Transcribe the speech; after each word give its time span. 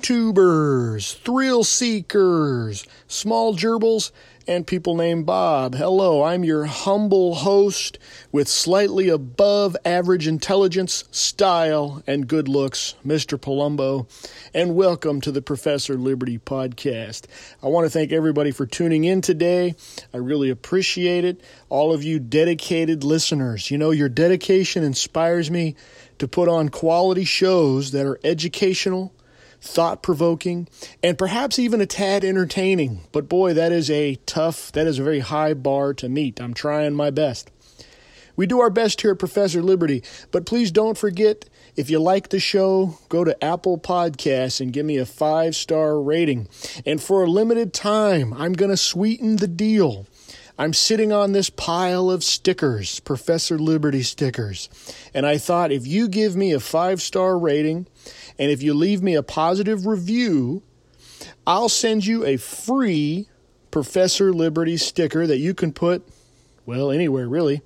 YouTubers, 0.00 1.18
thrill 1.18 1.62
seekers, 1.62 2.86
small 3.06 3.54
gerbils, 3.54 4.12
and 4.48 4.66
people 4.66 4.96
named 4.96 5.26
Bob. 5.26 5.74
Hello, 5.74 6.22
I'm 6.22 6.42
your 6.42 6.64
humble 6.64 7.34
host 7.34 7.98
with 8.32 8.48
slightly 8.48 9.10
above 9.10 9.76
average 9.84 10.26
intelligence, 10.26 11.04
style, 11.10 12.02
and 12.06 12.26
good 12.26 12.48
looks, 12.48 12.94
Mr. 13.06 13.38
Palumbo, 13.38 14.08
and 14.54 14.74
welcome 14.74 15.20
to 15.20 15.30
the 15.30 15.42
Professor 15.42 15.94
Liberty 15.94 16.38
podcast. 16.38 17.26
I 17.62 17.66
want 17.66 17.84
to 17.84 17.90
thank 17.90 18.10
everybody 18.10 18.52
for 18.52 18.64
tuning 18.64 19.04
in 19.04 19.20
today. 19.20 19.74
I 20.14 20.16
really 20.16 20.48
appreciate 20.48 21.26
it. 21.26 21.42
All 21.68 21.92
of 21.92 22.02
you 22.02 22.18
dedicated 22.18 23.04
listeners, 23.04 23.70
you 23.70 23.76
know, 23.76 23.90
your 23.90 24.08
dedication 24.08 24.82
inspires 24.82 25.50
me 25.50 25.76
to 26.18 26.26
put 26.26 26.48
on 26.48 26.70
quality 26.70 27.24
shows 27.24 27.90
that 27.90 28.06
are 28.06 28.18
educational 28.24 29.12
thought 29.60 30.02
provoking, 30.02 30.68
and 31.02 31.18
perhaps 31.18 31.58
even 31.58 31.80
a 31.80 31.86
tad 31.86 32.24
entertaining. 32.24 33.00
But 33.12 33.28
boy, 33.28 33.54
that 33.54 33.72
is 33.72 33.90
a 33.90 34.16
tough, 34.26 34.72
that 34.72 34.86
is 34.86 34.98
a 34.98 35.04
very 35.04 35.20
high 35.20 35.54
bar 35.54 35.94
to 35.94 36.08
meet. 36.08 36.40
I'm 36.40 36.54
trying 36.54 36.94
my 36.94 37.10
best. 37.10 37.50
We 38.36 38.46
do 38.46 38.60
our 38.60 38.70
best 38.70 39.02
here 39.02 39.10
at 39.10 39.18
Professor 39.18 39.62
Liberty, 39.62 40.02
but 40.30 40.46
please 40.46 40.70
don't 40.70 40.96
forget 40.96 41.44
if 41.76 41.90
you 41.90 41.98
like 41.98 42.30
the 42.30 42.40
show, 42.40 42.98
go 43.08 43.22
to 43.24 43.44
Apple 43.44 43.78
Podcasts 43.78 44.60
and 44.60 44.72
give 44.72 44.86
me 44.86 44.96
a 44.96 45.06
five 45.06 45.54
star 45.54 46.00
rating. 46.00 46.48
And 46.86 47.02
for 47.02 47.22
a 47.22 47.30
limited 47.30 47.72
time, 47.72 48.32
I'm 48.32 48.54
going 48.54 48.70
to 48.70 48.76
sweeten 48.76 49.36
the 49.36 49.48
deal. 49.48 50.06
I'm 50.58 50.74
sitting 50.74 51.10
on 51.10 51.32
this 51.32 51.48
pile 51.48 52.10
of 52.10 52.22
stickers, 52.22 53.00
Professor 53.00 53.58
Liberty 53.58 54.02
stickers. 54.02 54.68
And 55.14 55.24
I 55.24 55.38
thought 55.38 55.72
if 55.72 55.86
you 55.86 56.06
give 56.06 56.36
me 56.36 56.52
a 56.52 56.60
five 56.60 57.00
star 57.00 57.38
rating 57.38 57.86
and 58.40 58.50
if 58.50 58.62
you 58.62 58.72
leave 58.72 59.02
me 59.02 59.14
a 59.14 59.22
positive 59.22 59.86
review, 59.86 60.62
I'll 61.46 61.68
send 61.68 62.06
you 62.06 62.24
a 62.24 62.38
free 62.38 63.28
Professor 63.70 64.32
Liberty 64.32 64.78
sticker 64.78 65.26
that 65.26 65.36
you 65.36 65.52
can 65.52 65.72
put, 65.72 66.08
well, 66.64 66.90
anywhere 66.90 67.28
really. 67.28 67.60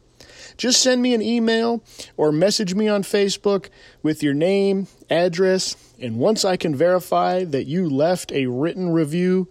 Just 0.56 0.82
send 0.82 1.00
me 1.00 1.14
an 1.14 1.22
email 1.22 1.82
or 2.16 2.32
message 2.32 2.74
me 2.74 2.88
on 2.88 3.04
Facebook 3.04 3.68
with 4.02 4.22
your 4.22 4.34
name, 4.34 4.88
address, 5.08 5.76
and 6.00 6.18
once 6.18 6.44
I 6.44 6.56
can 6.56 6.74
verify 6.74 7.44
that 7.44 7.66
you 7.66 7.88
left 7.88 8.32
a 8.32 8.46
written 8.46 8.90
review, 8.90 9.48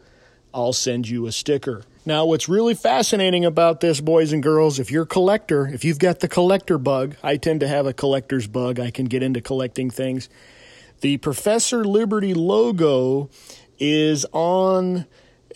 I'll 0.53 0.73
send 0.73 1.07
you 1.07 1.25
a 1.25 1.31
sticker. 1.31 1.83
Now, 2.05 2.25
what's 2.25 2.49
really 2.49 2.75
fascinating 2.75 3.45
about 3.45 3.79
this, 3.79 4.01
boys 4.01 4.33
and 4.33 4.43
girls, 4.43 4.77
if 4.77 4.91
you're 4.91 5.03
a 5.03 5.07
collector, 5.07 5.67
if 5.67 5.85
you've 5.85 5.99
got 5.99 6.19
the 6.19 6.27
collector 6.27 6.77
bug, 6.77 7.15
I 7.23 7.37
tend 7.37 7.61
to 7.61 7.67
have 7.69 7.85
a 7.85 7.93
collector's 7.93 8.45
bug. 8.45 8.77
I 8.77 8.91
can 8.91 9.05
get 9.05 9.23
into 9.23 9.39
collecting 9.39 9.89
things. 9.89 10.27
The 11.03 11.17
Professor 11.17 11.83
Liberty 11.83 12.33
logo 12.33 13.29
is 13.77 14.25
on 14.31 14.99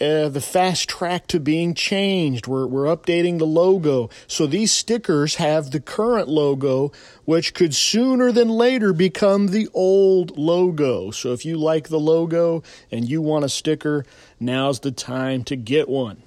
uh, 0.01 0.27
the 0.27 0.41
fast 0.41 0.89
track 0.89 1.25
to 1.27 1.39
being 1.39 1.73
changed. 1.73 2.47
We're, 2.47 2.67
we're 2.67 2.93
updating 2.93 3.39
the 3.39 3.45
logo. 3.45 4.09
So 4.27 4.45
these 4.45 4.73
stickers 4.73 5.35
have 5.35 5.71
the 5.71 5.79
current 5.79 6.27
logo, 6.27 6.91
which 7.23 7.53
could 7.53 7.73
sooner 7.73 8.33
than 8.33 8.49
later 8.49 8.91
become 8.91 9.47
the 9.47 9.69
old 9.73 10.37
logo. 10.37 11.11
So 11.11 11.31
if 11.31 11.45
you 11.45 11.55
like 11.55 11.87
the 11.87 11.97
logo 11.97 12.61
and 12.91 13.07
you 13.07 13.21
want 13.21 13.45
a 13.45 13.49
sticker, 13.49 14.05
now's 14.41 14.81
the 14.81 14.91
time 14.91 15.45
to 15.45 15.55
get 15.55 15.87
one. 15.87 16.23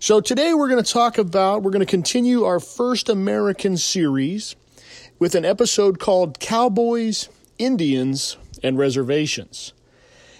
So 0.00 0.20
today 0.20 0.52
we're 0.52 0.68
going 0.68 0.82
to 0.82 0.92
talk 0.92 1.16
about, 1.16 1.62
we're 1.62 1.70
going 1.70 1.78
to 1.78 1.86
continue 1.86 2.42
our 2.42 2.58
first 2.58 3.08
American 3.08 3.76
series 3.76 4.56
with 5.20 5.36
an 5.36 5.44
episode 5.44 6.00
called 6.00 6.40
Cowboys 6.40 7.28
Indians, 7.58 8.36
and 8.62 8.78
reservations. 8.78 9.72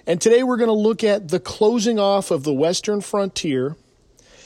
And 0.07 0.21
today 0.21 0.43
we're 0.43 0.57
going 0.57 0.69
to 0.69 0.73
look 0.73 1.05
at 1.05 1.29
the 1.29 1.41
closing 1.41 1.99
off 1.99 2.31
of 2.31 2.45
the 2.45 2.53
western 2.53 3.01
frontier 3.01 3.77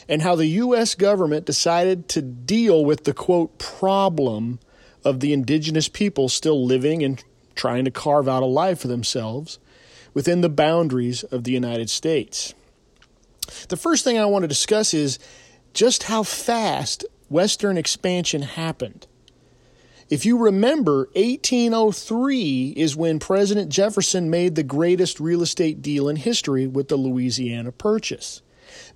and 0.09 0.23
how 0.23 0.35
the 0.35 0.47
U.S. 0.47 0.95
government 0.95 1.47
decided 1.47 2.09
to 2.11 2.23
deal 2.23 2.85
with 2.85 3.05
the 3.05 3.15
quote 3.15 3.59
problem 3.59 4.59
of 5.05 5.21
the 5.21 5.33
indigenous 5.33 5.89
people 5.89 6.29
still 6.29 6.65
living 6.65 7.03
and 7.03 7.23
trying 7.55 7.85
to 7.85 7.91
carve 7.91 8.29
out 8.29 8.43
a 8.43 8.47
life 8.47 8.81
for 8.81 8.89
themselves 8.89 9.59
within 10.15 10.41
the 10.41 10.49
boundaries 10.49 11.23
of 11.25 11.45
the 11.45 11.53
United 11.53 11.89
States. 11.89 12.55
The 13.69 13.77
first 13.77 14.05
thing 14.05 14.19
I 14.19 14.27
want 14.27 14.43
to 14.43 14.49
discuss 14.49 14.95
is 14.95 15.19
just 15.73 16.05
how 16.05 16.23
fast 16.23 17.05
Western 17.29 17.79
expansion 17.79 18.43
happened. 18.43 19.07
If 20.13 20.27
you 20.27 20.37
remember, 20.37 21.09
1803 21.15 22.75
is 22.77 22.95
when 22.95 23.19
President 23.19 23.73
Jefferson 23.73 24.29
made 24.29 24.57
the 24.57 24.63
greatest 24.63 25.19
real 25.19 25.41
estate 25.41 25.81
deal 25.81 26.07
in 26.07 26.17
history 26.17 26.67
with 26.67 26.89
the 26.89 26.99
Louisiana 26.99 27.73
Purchase. 27.73 28.43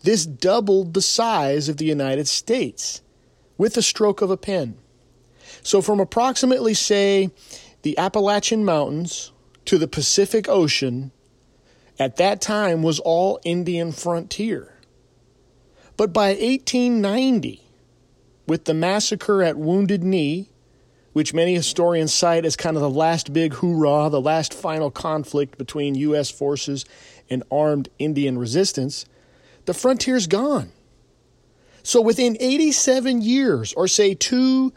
This 0.02 0.26
doubled 0.26 0.92
the 0.92 1.00
size 1.00 1.70
of 1.70 1.78
the 1.78 1.86
United 1.86 2.28
States 2.28 3.00
with 3.56 3.72
the 3.72 3.80
stroke 3.80 4.20
of 4.20 4.30
a 4.30 4.36
pen. 4.36 4.76
So, 5.62 5.80
from 5.80 6.00
approximately, 6.00 6.74
say, 6.74 7.30
the 7.80 7.96
Appalachian 7.96 8.62
Mountains 8.62 9.32
to 9.64 9.78
the 9.78 9.88
Pacific 9.88 10.50
Ocean, 10.50 11.12
at 11.98 12.16
that 12.16 12.42
time 12.42 12.82
was 12.82 13.00
all 13.00 13.40
Indian 13.42 13.90
frontier. 13.90 14.74
But 15.96 16.12
by 16.12 16.34
1890, 16.34 17.62
with 18.46 18.66
the 18.66 18.74
massacre 18.74 19.42
at 19.42 19.56
Wounded 19.56 20.04
Knee, 20.04 20.50
which 21.16 21.32
many 21.32 21.54
historians 21.54 22.12
cite 22.12 22.44
as 22.44 22.56
kind 22.56 22.76
of 22.76 22.82
the 22.82 22.90
last 22.90 23.32
big 23.32 23.54
hoorah, 23.54 24.10
the 24.10 24.20
last 24.20 24.52
final 24.52 24.90
conflict 24.90 25.56
between 25.56 25.94
U.S. 25.94 26.30
forces 26.30 26.84
and 27.30 27.42
armed 27.50 27.88
Indian 27.98 28.36
resistance, 28.36 29.06
the 29.64 29.72
frontier's 29.72 30.26
gone. 30.26 30.72
So 31.82 32.02
within 32.02 32.36
87 32.38 33.22
years, 33.22 33.72
or 33.72 33.88
say 33.88 34.12
two 34.12 34.74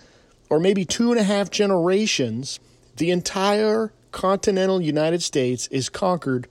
or 0.49 0.61
maybe 0.61 0.85
two 0.85 1.11
and 1.11 1.19
a 1.19 1.23
half 1.23 1.51
generations, 1.51 2.61
the 2.95 3.11
entire 3.11 3.91
continental 4.13 4.81
United 4.81 5.21
States 5.21 5.67
is 5.67 5.89
conquered 5.89 6.47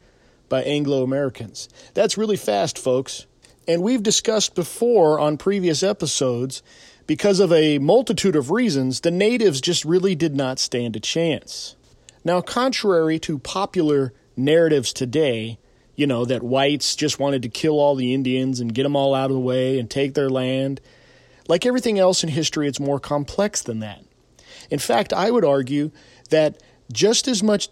by 0.51 0.65
Anglo 0.65 1.03
Americans. 1.03 1.67
That's 1.95 2.19
really 2.19 2.37
fast, 2.37 2.77
folks. 2.77 3.25
And 3.69 3.83
we've 3.83 4.03
discussed 4.03 4.55
before 4.55 5.21
on 5.21 5.37
previous 5.37 5.83
episodes 5.83 6.63
because 7.07 7.39
of 7.39 7.53
a 7.53 7.79
multitude 7.79 8.35
of 8.35 8.51
reasons, 8.51 9.01
the 9.01 9.11
natives 9.11 9.61
just 9.61 9.85
really 9.85 10.15
did 10.15 10.35
not 10.35 10.59
stand 10.59 10.97
a 10.97 11.01
chance. 11.01 11.77
Now, 12.25 12.41
contrary 12.41 13.19
to 13.21 13.39
popular 13.39 14.15
narratives 14.37 14.95
today, 14.95 15.59
you 15.97 16.07
know, 16.07 16.25
that 16.25 16.43
whites 16.43 16.97
just 16.97 17.19
wanted 17.19 17.43
to 17.43 17.51
kill 17.51 17.79
all 17.79 17.95
the 17.95 18.15
Indians 18.15 18.59
and 18.59 18.75
get 18.75 18.85
them 18.85 18.97
all 18.97 19.15
out 19.15 19.31
of 19.31 19.35
the 19.35 19.41
way 19.41 19.79
and 19.79 19.91
take 19.91 20.15
their 20.15 20.31
land, 20.31 20.81
like 21.47 21.67
everything 21.67 21.99
else 21.99 22.23
in 22.23 22.31
history, 22.31 22.69
it's 22.69 22.81
more 22.81 23.01
complex 23.01 23.63
than 23.63 23.81
that. 23.81 24.03
In 24.71 24.79
fact, 24.79 25.13
I 25.13 25.31
would 25.31 25.45
argue 25.45 25.91
that 26.31 26.63
just 26.91 27.29
as 27.29 27.43
much 27.43 27.69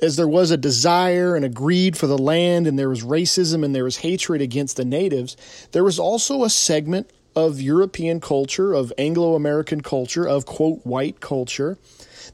as 0.00 0.16
there 0.16 0.28
was 0.28 0.50
a 0.50 0.56
desire 0.56 1.34
and 1.34 1.44
a 1.44 1.48
greed 1.48 1.96
for 1.96 2.06
the 2.06 2.18
land, 2.18 2.66
and 2.66 2.78
there 2.78 2.88
was 2.88 3.02
racism 3.02 3.64
and 3.64 3.74
there 3.74 3.84
was 3.84 3.98
hatred 3.98 4.40
against 4.40 4.76
the 4.76 4.84
natives, 4.84 5.36
there 5.72 5.84
was 5.84 5.98
also 5.98 6.44
a 6.44 6.50
segment 6.50 7.10
of 7.34 7.60
European 7.60 8.20
culture, 8.20 8.72
of 8.72 8.92
Anglo 8.96 9.34
American 9.34 9.82
culture, 9.82 10.26
of 10.26 10.46
quote, 10.46 10.80
white 10.84 11.20
culture, 11.20 11.78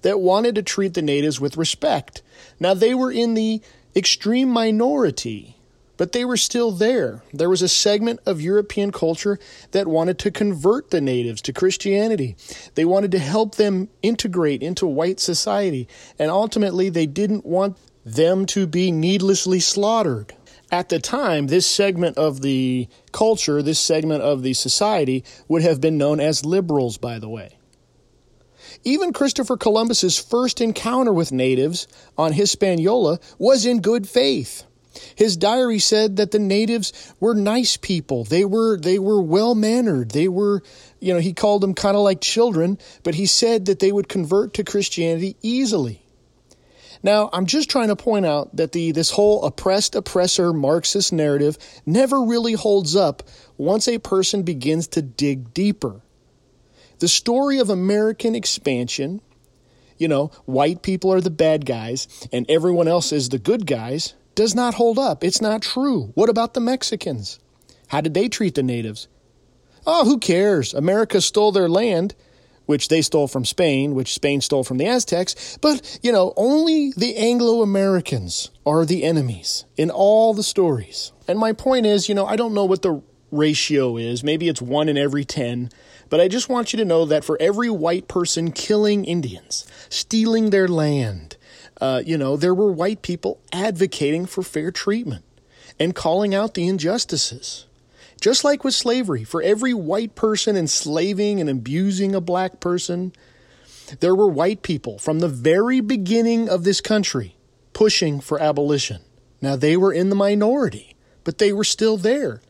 that 0.02 0.20
wanted 0.20 0.54
to 0.54 0.62
treat 0.62 0.94
the 0.94 1.02
natives 1.02 1.40
with 1.40 1.56
respect. 1.56 2.22
Now, 2.60 2.74
they 2.74 2.94
were 2.94 3.10
in 3.10 3.34
the 3.34 3.60
extreme 3.94 4.48
minority, 4.48 5.56
but 5.96 6.12
they 6.12 6.24
were 6.24 6.36
still 6.36 6.70
there. 6.70 7.22
There 7.32 7.50
was 7.50 7.62
a 7.62 7.68
segment 7.68 8.20
of 8.26 8.40
European 8.40 8.92
culture 8.92 9.38
that 9.72 9.86
wanted 9.86 10.18
to 10.20 10.30
convert 10.30 10.90
the 10.90 11.00
natives 11.00 11.42
to 11.42 11.52
Christianity. 11.52 12.36
They 12.74 12.84
wanted 12.84 13.10
to 13.12 13.18
help 13.18 13.54
them 13.56 13.88
integrate 14.02 14.62
into 14.62 14.86
white 14.86 15.20
society, 15.20 15.88
and 16.18 16.30
ultimately, 16.30 16.88
they 16.88 17.06
didn't 17.06 17.46
want 17.46 17.76
them 18.04 18.46
to 18.46 18.66
be 18.66 18.90
needlessly 18.90 19.60
slaughtered. 19.60 20.34
At 20.70 20.88
the 20.88 20.98
time, 20.98 21.48
this 21.48 21.66
segment 21.66 22.16
of 22.16 22.40
the 22.40 22.88
culture, 23.12 23.62
this 23.62 23.78
segment 23.78 24.22
of 24.22 24.42
the 24.42 24.54
society, 24.54 25.22
would 25.46 25.62
have 25.62 25.80
been 25.80 25.98
known 25.98 26.18
as 26.18 26.46
liberals, 26.46 26.96
by 26.96 27.18
the 27.18 27.28
way. 27.28 27.58
Even 28.82 29.12
Christopher 29.12 29.58
Columbus's 29.58 30.18
first 30.18 30.60
encounter 30.60 31.12
with 31.12 31.30
natives 31.30 31.86
on 32.16 32.32
Hispaniola 32.32 33.20
was 33.38 33.66
in 33.66 33.82
good 33.82 34.08
faith. 34.08 34.64
His 35.14 35.36
diary 35.36 35.78
said 35.78 36.16
that 36.16 36.30
the 36.30 36.38
natives 36.38 37.14
were 37.20 37.34
nice 37.34 37.76
people. 37.76 38.24
They 38.24 38.44
were 38.44 38.78
they 38.78 38.98
were 38.98 39.22
well 39.22 39.54
mannered. 39.54 40.10
They 40.10 40.28
were, 40.28 40.62
you 41.00 41.14
know, 41.14 41.20
he 41.20 41.32
called 41.32 41.62
them 41.62 41.74
kind 41.74 41.96
of 41.96 42.02
like 42.02 42.20
children, 42.20 42.78
but 43.02 43.14
he 43.14 43.26
said 43.26 43.66
that 43.66 43.78
they 43.78 43.92
would 43.92 44.08
convert 44.08 44.54
to 44.54 44.64
Christianity 44.64 45.36
easily. 45.42 46.02
Now, 47.02 47.30
I'm 47.32 47.46
just 47.46 47.68
trying 47.68 47.88
to 47.88 47.96
point 47.96 48.26
out 48.26 48.54
that 48.56 48.72
the 48.72 48.92
this 48.92 49.10
whole 49.10 49.44
oppressed 49.44 49.94
oppressor 49.94 50.52
Marxist 50.52 51.12
narrative 51.12 51.58
never 51.84 52.22
really 52.22 52.52
holds 52.52 52.94
up 52.94 53.22
once 53.56 53.88
a 53.88 53.98
person 53.98 54.42
begins 54.42 54.88
to 54.88 55.02
dig 55.02 55.52
deeper. 55.54 56.00
The 56.98 57.08
story 57.08 57.58
of 57.58 57.70
American 57.70 58.34
expansion 58.34 59.20
you 59.98 60.08
know, 60.08 60.32
white 60.46 60.82
people 60.82 61.12
are 61.12 61.20
the 61.20 61.30
bad 61.30 61.64
guys 61.64 62.08
and 62.32 62.44
everyone 62.50 62.88
else 62.88 63.12
is 63.12 63.28
the 63.28 63.38
good 63.38 63.66
guys 63.66 64.14
does 64.34 64.54
not 64.54 64.74
hold 64.74 64.98
up. 64.98 65.22
It's 65.24 65.40
not 65.40 65.62
true. 65.62 66.12
What 66.14 66.28
about 66.28 66.54
the 66.54 66.60
Mexicans? 66.60 67.38
How 67.88 68.00
did 68.00 68.14
they 68.14 68.28
treat 68.28 68.54
the 68.54 68.62
natives? 68.62 69.08
Oh, 69.86 70.04
who 70.04 70.18
cares? 70.18 70.72
America 70.74 71.20
stole 71.20 71.52
their 71.52 71.68
land, 71.68 72.14
which 72.66 72.88
they 72.88 73.02
stole 73.02 73.28
from 73.28 73.44
Spain, 73.44 73.94
which 73.94 74.14
Spain 74.14 74.40
stole 74.40 74.64
from 74.64 74.78
the 74.78 74.86
Aztecs. 74.86 75.58
But, 75.60 75.98
you 76.02 76.12
know, 76.12 76.32
only 76.36 76.92
the 76.96 77.16
Anglo 77.16 77.62
Americans 77.62 78.50
are 78.64 78.86
the 78.86 79.02
enemies 79.02 79.64
in 79.76 79.90
all 79.90 80.34
the 80.34 80.42
stories. 80.42 81.12
And 81.26 81.38
my 81.38 81.52
point 81.52 81.86
is, 81.86 82.08
you 82.08 82.14
know, 82.14 82.26
I 82.26 82.36
don't 82.36 82.54
know 82.54 82.64
what 82.64 82.82
the 82.82 83.02
ratio 83.30 83.96
is. 83.96 84.22
Maybe 84.22 84.48
it's 84.48 84.62
one 84.62 84.88
in 84.88 84.96
every 84.96 85.24
10. 85.24 85.70
But 86.08 86.20
I 86.20 86.28
just 86.28 86.48
want 86.48 86.72
you 86.72 86.76
to 86.76 86.84
know 86.84 87.06
that 87.06 87.24
for 87.24 87.36
every 87.40 87.70
white 87.70 88.06
person 88.06 88.52
killing 88.52 89.04
Indians, 89.04 89.66
stealing 89.88 90.50
their 90.50 90.68
land, 90.68 91.36
uh, 91.82 92.00
you 92.06 92.16
know, 92.16 92.36
there 92.36 92.54
were 92.54 92.70
white 92.70 93.02
people 93.02 93.40
advocating 93.52 94.24
for 94.24 94.44
fair 94.44 94.70
treatment 94.70 95.24
and 95.80 95.96
calling 95.96 96.32
out 96.32 96.54
the 96.54 96.68
injustices. 96.68 97.66
Just 98.20 98.44
like 98.44 98.62
with 98.62 98.72
slavery, 98.72 99.24
for 99.24 99.42
every 99.42 99.74
white 99.74 100.14
person 100.14 100.56
enslaving 100.56 101.40
and 101.40 101.50
abusing 101.50 102.14
a 102.14 102.20
black 102.20 102.60
person, 102.60 103.12
there 103.98 104.14
were 104.14 104.28
white 104.28 104.62
people 104.62 105.00
from 105.00 105.18
the 105.18 105.28
very 105.28 105.80
beginning 105.80 106.48
of 106.48 106.62
this 106.62 106.80
country 106.80 107.34
pushing 107.72 108.20
for 108.20 108.40
abolition. 108.40 109.02
Now, 109.40 109.56
they 109.56 109.76
were 109.76 109.92
in 109.92 110.08
the 110.08 110.14
minority, 110.14 110.94
but 111.24 111.38
they 111.38 111.52
were 111.52 111.64
still 111.64 111.96
there. 111.96 112.42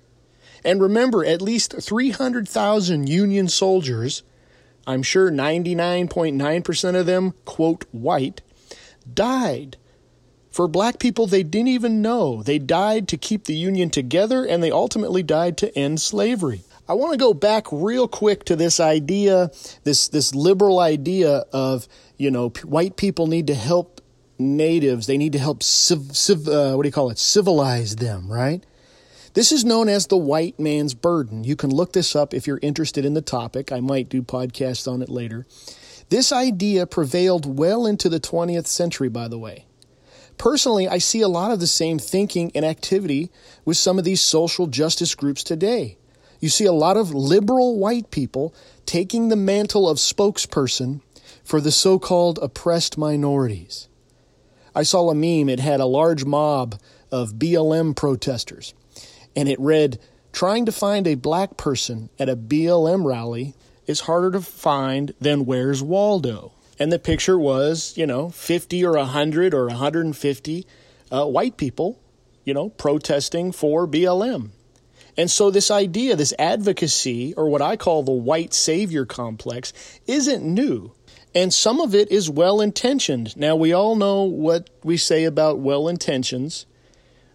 And 0.62 0.78
remember, 0.78 1.24
at 1.24 1.40
least 1.40 1.74
300,000 1.80 3.08
Union 3.08 3.48
soldiers, 3.48 4.24
I'm 4.86 5.02
sure 5.02 5.30
99.9% 5.30 7.00
of 7.00 7.06
them, 7.06 7.32
quote, 7.46 7.86
white, 7.92 8.42
died 9.02 9.76
for 10.50 10.68
black 10.68 10.98
people 10.98 11.26
they 11.26 11.42
didn't 11.42 11.68
even 11.68 12.02
know. 12.02 12.42
They 12.42 12.58
died 12.58 13.08
to 13.08 13.16
keep 13.16 13.44
the 13.44 13.54
Union 13.54 13.90
together, 13.90 14.44
and 14.44 14.62
they 14.62 14.70
ultimately 14.70 15.22
died 15.22 15.56
to 15.58 15.76
end 15.76 16.00
slavery. 16.00 16.62
I 16.88 16.94
want 16.94 17.12
to 17.12 17.18
go 17.18 17.32
back 17.32 17.66
real 17.72 18.06
quick 18.06 18.44
to 18.44 18.56
this 18.56 18.78
idea, 18.78 19.50
this 19.84 20.08
this 20.08 20.34
liberal 20.34 20.78
idea 20.78 21.44
of 21.52 21.88
you 22.18 22.30
know 22.30 22.50
white 22.64 22.96
people 22.96 23.26
need 23.26 23.46
to 23.46 23.54
help 23.54 24.00
natives. 24.38 25.06
They 25.06 25.16
need 25.16 25.32
to 25.32 25.38
help 25.38 25.62
civ, 25.62 26.16
civ 26.16 26.48
uh, 26.48 26.74
what 26.74 26.82
do 26.82 26.88
you 26.88 26.92
call 26.92 27.10
it? 27.10 27.18
Civilize 27.18 27.96
them, 27.96 28.30
right? 28.30 28.64
This 29.34 29.52
is 29.52 29.64
known 29.64 29.88
as 29.88 30.08
the 30.08 30.18
white 30.18 30.60
man's 30.60 30.92
burden. 30.92 31.44
You 31.44 31.56
can 31.56 31.70
look 31.70 31.94
this 31.94 32.14
up 32.14 32.34
if 32.34 32.46
you're 32.46 32.60
interested 32.60 33.06
in 33.06 33.14
the 33.14 33.22
topic. 33.22 33.72
I 33.72 33.80
might 33.80 34.10
do 34.10 34.22
podcasts 34.22 34.90
on 34.90 35.00
it 35.00 35.08
later. 35.08 35.46
This 36.12 36.30
idea 36.30 36.86
prevailed 36.86 37.58
well 37.58 37.86
into 37.86 38.10
the 38.10 38.20
20th 38.20 38.66
century, 38.66 39.08
by 39.08 39.28
the 39.28 39.38
way. 39.38 39.64
Personally, 40.36 40.86
I 40.86 40.98
see 40.98 41.22
a 41.22 41.26
lot 41.26 41.52
of 41.52 41.58
the 41.58 41.66
same 41.66 41.98
thinking 41.98 42.52
and 42.54 42.66
activity 42.66 43.30
with 43.64 43.78
some 43.78 43.98
of 43.98 44.04
these 44.04 44.20
social 44.20 44.66
justice 44.66 45.14
groups 45.14 45.42
today. 45.42 45.96
You 46.38 46.50
see 46.50 46.66
a 46.66 46.72
lot 46.72 46.98
of 46.98 47.14
liberal 47.14 47.78
white 47.78 48.10
people 48.10 48.54
taking 48.84 49.30
the 49.30 49.36
mantle 49.36 49.88
of 49.88 49.96
spokesperson 49.96 51.00
for 51.44 51.62
the 51.62 51.72
so 51.72 51.98
called 51.98 52.38
oppressed 52.42 52.98
minorities. 52.98 53.88
I 54.74 54.82
saw 54.82 55.08
a 55.08 55.14
meme, 55.14 55.48
it 55.48 55.60
had 55.60 55.80
a 55.80 55.86
large 55.86 56.26
mob 56.26 56.78
of 57.10 57.36
BLM 57.36 57.96
protesters 57.96 58.74
and 59.34 59.48
it 59.48 59.58
read, 59.58 59.98
Trying 60.30 60.66
to 60.66 60.72
find 60.72 61.06
a 61.06 61.14
black 61.14 61.56
person 61.56 62.10
at 62.18 62.28
a 62.28 62.36
BLM 62.36 63.06
rally 63.06 63.54
is 63.86 64.00
harder 64.00 64.30
to 64.32 64.40
find 64.40 65.14
than 65.20 65.46
Where's 65.46 65.82
Waldo. 65.82 66.52
And 66.78 66.92
the 66.92 66.98
picture 66.98 67.38
was, 67.38 67.94
you 67.96 68.06
know, 68.06 68.30
50 68.30 68.84
or 68.84 68.96
100 68.96 69.54
or 69.54 69.66
150 69.66 70.66
uh, 71.10 71.26
white 71.26 71.56
people, 71.56 72.00
you 72.44 72.54
know, 72.54 72.70
protesting 72.70 73.52
for 73.52 73.86
BLM. 73.86 74.50
And 75.16 75.30
so, 75.30 75.50
this 75.50 75.70
idea, 75.70 76.16
this 76.16 76.32
advocacy, 76.38 77.34
or 77.34 77.48
what 77.50 77.60
I 77.60 77.76
call 77.76 78.02
the 78.02 78.12
white 78.12 78.54
savior 78.54 79.04
complex, 79.04 79.72
isn't 80.06 80.42
new. 80.42 80.92
And 81.34 81.52
some 81.52 81.80
of 81.80 81.94
it 81.94 82.10
is 82.10 82.30
well 82.30 82.60
intentioned. 82.60 83.36
Now, 83.36 83.54
we 83.54 83.72
all 83.72 83.94
know 83.94 84.24
what 84.24 84.70
we 84.82 84.96
say 84.96 85.24
about 85.24 85.58
well 85.58 85.88
intentions. 85.88 86.66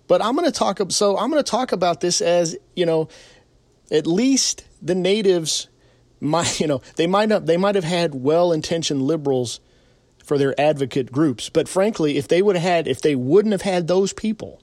But 0.07 0.23
I'm 0.23 0.35
going 0.35 0.45
to 0.45 0.57
talk 0.57 0.79
so 0.89 1.17
I'm 1.17 1.29
going 1.29 1.43
to 1.43 1.49
talk 1.49 1.71
about 1.71 2.01
this 2.01 2.21
as, 2.21 2.57
you 2.75 2.85
know, 2.85 3.09
at 3.91 4.07
least 4.07 4.65
the 4.81 4.95
natives 4.95 5.67
might, 6.19 6.59
you 6.59 6.67
know, 6.67 6.81
they 6.95 7.07
might 7.07 7.29
not 7.29 7.45
they 7.45 7.57
might 7.57 7.75
have 7.75 7.83
had 7.83 8.15
well-intentioned 8.15 9.01
liberals 9.01 9.59
for 10.23 10.37
their 10.37 10.59
advocate 10.59 11.11
groups, 11.11 11.49
but 11.49 11.69
frankly, 11.69 12.17
if 12.17 12.27
they 12.27 12.41
would 12.41 12.55
have 12.55 12.63
had 12.63 12.87
if 12.87 13.01
they 13.01 13.15
wouldn't 13.15 13.53
have 13.53 13.61
had 13.61 13.87
those 13.87 14.13
people, 14.13 14.61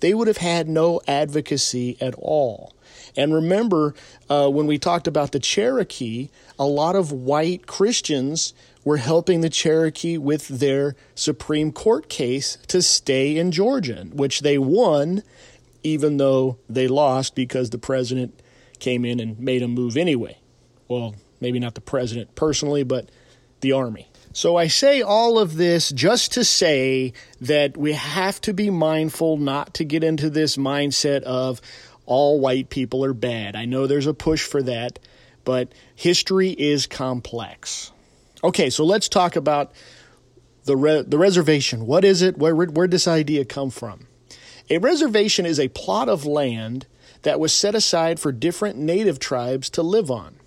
they 0.00 0.14
would 0.14 0.28
have 0.28 0.38
had 0.38 0.68
no 0.68 1.00
advocacy 1.06 1.96
at 2.00 2.14
all. 2.16 2.74
And 3.16 3.34
remember, 3.34 3.94
uh, 4.28 4.48
when 4.48 4.66
we 4.66 4.78
talked 4.78 5.06
about 5.06 5.32
the 5.32 5.40
Cherokee, 5.40 6.28
a 6.58 6.66
lot 6.66 6.94
of 6.94 7.10
white 7.10 7.66
Christians 7.66 8.54
were 8.84 8.98
helping 8.98 9.40
the 9.40 9.50
Cherokee 9.50 10.18
with 10.18 10.48
their 10.48 10.94
Supreme 11.14 11.72
Court 11.72 12.08
case 12.08 12.58
to 12.68 12.80
stay 12.80 13.36
in 13.36 13.50
Georgia, 13.50 14.06
which 14.12 14.40
they 14.40 14.56
won, 14.56 15.22
even 15.82 16.16
though 16.16 16.58
they 16.68 16.88
lost 16.88 17.34
because 17.34 17.70
the 17.70 17.78
president 17.78 18.40
came 18.78 19.04
in 19.04 19.20
and 19.20 19.38
made 19.38 19.62
them 19.62 19.72
move 19.72 19.96
anyway. 19.96 20.38
Well, 20.88 21.14
maybe 21.40 21.58
not 21.58 21.74
the 21.74 21.80
president 21.80 22.34
personally, 22.34 22.82
but 22.82 23.10
the 23.60 23.72
army. 23.72 24.08
So 24.32 24.56
I 24.56 24.68
say 24.68 25.02
all 25.02 25.38
of 25.38 25.56
this 25.56 25.90
just 25.90 26.32
to 26.32 26.44
say 26.44 27.12
that 27.40 27.76
we 27.76 27.92
have 27.92 28.40
to 28.42 28.52
be 28.52 28.70
mindful 28.70 29.36
not 29.36 29.74
to 29.74 29.84
get 29.84 30.04
into 30.04 30.30
this 30.30 30.56
mindset 30.56 31.22
of 31.22 31.60
all 32.06 32.40
white 32.40 32.70
people 32.70 33.04
are 33.04 33.14
bad. 33.14 33.56
I 33.56 33.64
know 33.64 33.86
there's 33.86 34.06
a 34.06 34.14
push 34.14 34.44
for 34.44 34.62
that, 34.62 34.98
but 35.44 35.72
history 35.94 36.50
is 36.50 36.86
complex. 36.86 37.92
Okay, 38.42 38.70
so 38.70 38.84
let's 38.84 39.08
talk 39.08 39.34
about 39.36 39.72
the 40.64 40.76
re- 40.76 41.02
the 41.02 41.18
reservation. 41.18 41.86
What 41.86 42.04
is 42.04 42.22
it? 42.22 42.38
Where 42.38 42.54
where 42.54 42.86
did 42.86 42.92
this 42.92 43.08
idea 43.08 43.44
come 43.44 43.70
from? 43.70 44.06
A 44.70 44.78
reservation 44.78 45.46
is 45.46 45.58
a 45.58 45.68
plot 45.68 46.08
of 46.08 46.26
land 46.26 46.86
that 47.22 47.40
was 47.40 47.52
set 47.52 47.74
aside 47.74 48.20
for 48.20 48.30
different 48.30 48.78
native 48.78 49.18
tribes 49.18 49.68
to 49.70 49.82
live 49.82 50.10
on. 50.10 50.37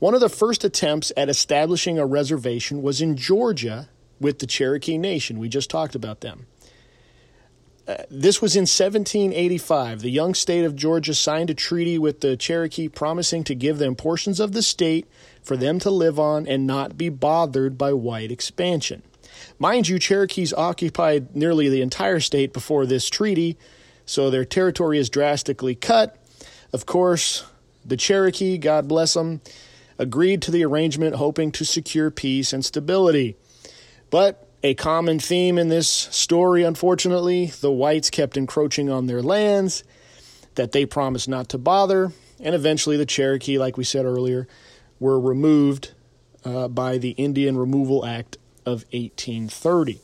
One 0.00 0.14
of 0.14 0.20
the 0.20 0.30
first 0.30 0.64
attempts 0.64 1.12
at 1.14 1.28
establishing 1.28 1.98
a 1.98 2.06
reservation 2.06 2.80
was 2.80 3.02
in 3.02 3.18
Georgia 3.18 3.90
with 4.18 4.38
the 4.38 4.46
Cherokee 4.46 4.96
Nation. 4.96 5.38
We 5.38 5.50
just 5.50 5.68
talked 5.68 5.94
about 5.94 6.22
them. 6.22 6.46
Uh, 7.86 7.96
this 8.10 8.40
was 8.40 8.56
in 8.56 8.62
1785. 8.62 10.00
The 10.00 10.10
young 10.10 10.32
state 10.32 10.64
of 10.64 10.74
Georgia 10.74 11.12
signed 11.12 11.50
a 11.50 11.54
treaty 11.54 11.98
with 11.98 12.20
the 12.20 12.34
Cherokee 12.34 12.88
promising 12.88 13.44
to 13.44 13.54
give 13.54 13.76
them 13.76 13.94
portions 13.94 14.40
of 14.40 14.52
the 14.52 14.62
state 14.62 15.06
for 15.42 15.54
them 15.54 15.78
to 15.80 15.90
live 15.90 16.18
on 16.18 16.46
and 16.46 16.66
not 16.66 16.96
be 16.96 17.10
bothered 17.10 17.76
by 17.76 17.92
white 17.92 18.30
expansion. 18.30 19.02
Mind 19.58 19.86
you, 19.86 19.98
Cherokees 19.98 20.54
occupied 20.54 21.36
nearly 21.36 21.68
the 21.68 21.82
entire 21.82 22.20
state 22.20 22.54
before 22.54 22.86
this 22.86 23.10
treaty, 23.10 23.58
so 24.06 24.30
their 24.30 24.46
territory 24.46 24.98
is 24.98 25.10
drastically 25.10 25.74
cut. 25.74 26.16
Of 26.72 26.86
course, 26.86 27.44
the 27.84 27.98
Cherokee, 27.98 28.56
God 28.56 28.88
bless 28.88 29.12
them, 29.12 29.42
agreed 30.00 30.40
to 30.40 30.50
the 30.50 30.64
arrangement 30.64 31.16
hoping 31.16 31.52
to 31.52 31.64
secure 31.64 32.10
peace 32.10 32.54
and 32.54 32.64
stability. 32.64 33.36
But 34.08 34.48
a 34.62 34.72
common 34.74 35.18
theme 35.18 35.58
in 35.58 35.68
this 35.68 35.88
story, 35.88 36.64
unfortunately, 36.64 37.52
the 37.60 37.70
whites 37.70 38.08
kept 38.08 38.38
encroaching 38.38 38.90
on 38.90 39.06
their 39.06 39.22
lands 39.22 39.84
that 40.54 40.72
they 40.72 40.86
promised 40.86 41.28
not 41.28 41.50
to 41.50 41.58
bother, 41.58 42.12
and 42.40 42.54
eventually 42.54 42.96
the 42.96 43.06
Cherokee, 43.06 43.58
like 43.58 43.76
we 43.76 43.84
said 43.84 44.06
earlier, 44.06 44.48
were 44.98 45.20
removed 45.20 45.92
uh, 46.46 46.66
by 46.68 46.96
the 46.96 47.10
Indian 47.10 47.58
Removal 47.58 48.04
Act 48.04 48.38
of 48.64 48.84
1830. 48.92 50.00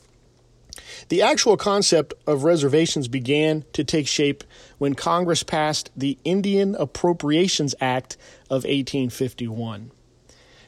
The 1.08 1.22
actual 1.22 1.56
concept 1.56 2.14
of 2.26 2.44
reservations 2.44 3.08
began 3.08 3.64
to 3.72 3.84
take 3.84 4.06
shape 4.06 4.44
when 4.78 4.94
Congress 4.94 5.42
passed 5.42 5.90
the 5.96 6.18
Indian 6.24 6.74
Appropriations 6.74 7.74
Act 7.80 8.16
of 8.50 8.64
1851. 8.64 9.90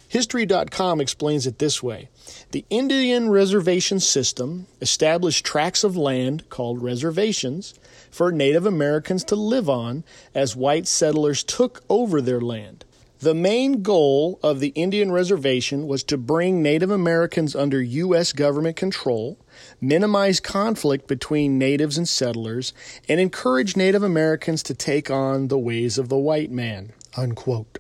History.com 0.09 1.03
explains 1.03 1.47
it 1.47 1.59
this 1.59 1.83
way 1.83 2.09
The 2.53 2.65
Indian 2.71 3.29
reservation 3.29 4.01
system 4.01 4.67
established 4.81 5.45
tracts 5.45 5.85
of 5.85 5.97
land 5.97 6.49
called 6.49 6.83
reservations 6.83 7.75
for 8.11 8.33
Native 8.33 8.65
Americans 8.65 9.23
to 9.25 9.37
live 9.37 9.69
on 9.69 10.05
as 10.35 10.57
white 10.57 10.87
settlers 10.87 11.45
took 11.45 11.83
over 11.91 12.23
their 12.23 12.41
land. 12.41 12.87
The 13.21 13.35
main 13.35 13.83
goal 13.83 14.39
of 14.43 14.61
the 14.61 14.69
Indian 14.69 15.13
reservation 15.13 15.87
was 15.87 16.05
to 16.05 16.17
bring 16.17 16.63
Native 16.63 16.91
Americans 16.91 17.55
under 17.55 17.83
U.S. 17.83 18.33
government 18.33 18.77
control, 18.77 19.37
minimize 19.81 20.41
conflict 20.41 21.07
between 21.07 21.59
natives 21.59 21.99
and 21.99 22.09
settlers, 22.09 22.73
and 23.09 23.21
encourage 23.21 23.77
Native 23.77 24.03
Americans 24.03 24.63
to 24.65 24.75
take 24.75 25.11
on 25.11 25.49
the 25.49 25.59
ways 25.59 25.99
of 25.99 26.09
the 26.09 26.17
white 26.17 26.51
man. 26.51 26.93
Unquote. 27.17 27.79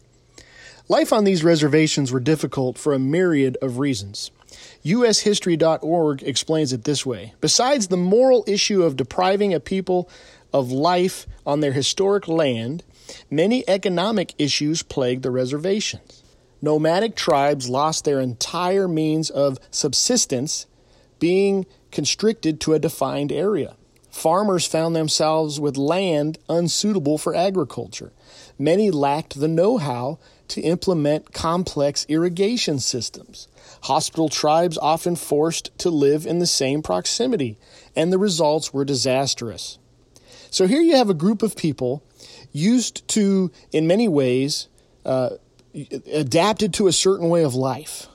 Life 0.88 1.12
on 1.12 1.24
these 1.24 1.44
reservations 1.44 2.10
were 2.10 2.20
difficult 2.20 2.78
for 2.78 2.94
a 2.94 2.98
myriad 2.98 3.58
of 3.60 3.78
reasons. 3.78 4.30
USHistory.org 4.84 6.22
explains 6.22 6.72
it 6.72 6.84
this 6.84 7.04
way 7.04 7.34
Besides 7.40 7.88
the 7.88 7.96
moral 7.96 8.44
issue 8.46 8.82
of 8.82 8.96
depriving 8.96 9.52
a 9.52 9.60
people 9.60 10.08
of 10.52 10.72
life 10.72 11.26
on 11.46 11.60
their 11.60 11.72
historic 11.72 12.26
land, 12.26 12.84
many 13.30 13.68
economic 13.68 14.34
issues 14.38 14.82
plagued 14.82 15.22
the 15.22 15.30
reservations. 15.30 16.22
Nomadic 16.60 17.14
tribes 17.14 17.68
lost 17.68 18.04
their 18.04 18.20
entire 18.20 18.88
means 18.88 19.30
of 19.30 19.58
subsistence, 19.70 20.66
being 21.18 21.66
constricted 21.90 22.60
to 22.60 22.74
a 22.74 22.78
defined 22.78 23.32
area. 23.32 23.76
Farmers 24.10 24.66
found 24.66 24.96
themselves 24.96 25.60
with 25.60 25.76
land 25.76 26.38
unsuitable 26.48 27.18
for 27.18 27.34
agriculture. 27.34 28.12
Many 28.58 28.90
lacked 28.90 29.38
the 29.38 29.48
know 29.48 29.78
how 29.78 30.18
to 30.48 30.60
implement 30.62 31.32
complex 31.32 32.06
irrigation 32.08 32.78
systems. 32.78 33.48
Hospital 33.82 34.28
tribes 34.28 34.78
often 34.78 35.14
forced 35.14 35.76
to 35.78 35.90
live 35.90 36.26
in 36.26 36.38
the 36.38 36.46
same 36.46 36.82
proximity, 36.82 37.58
and 37.94 38.12
the 38.12 38.18
results 38.18 38.72
were 38.72 38.84
disastrous. 38.84 39.78
So 40.50 40.66
here 40.66 40.80
you 40.80 40.96
have 40.96 41.10
a 41.10 41.14
group 41.14 41.42
of 41.42 41.54
people 41.54 42.02
used 42.50 43.06
to, 43.08 43.52
in 43.72 43.86
many 43.86 44.08
ways, 44.08 44.68
uh, 45.04 45.30
adapted 46.12 46.74
to 46.74 46.86
a 46.86 46.92
certain 46.92 47.28
way 47.28 47.44
of 47.44 47.54
life. 47.54 48.08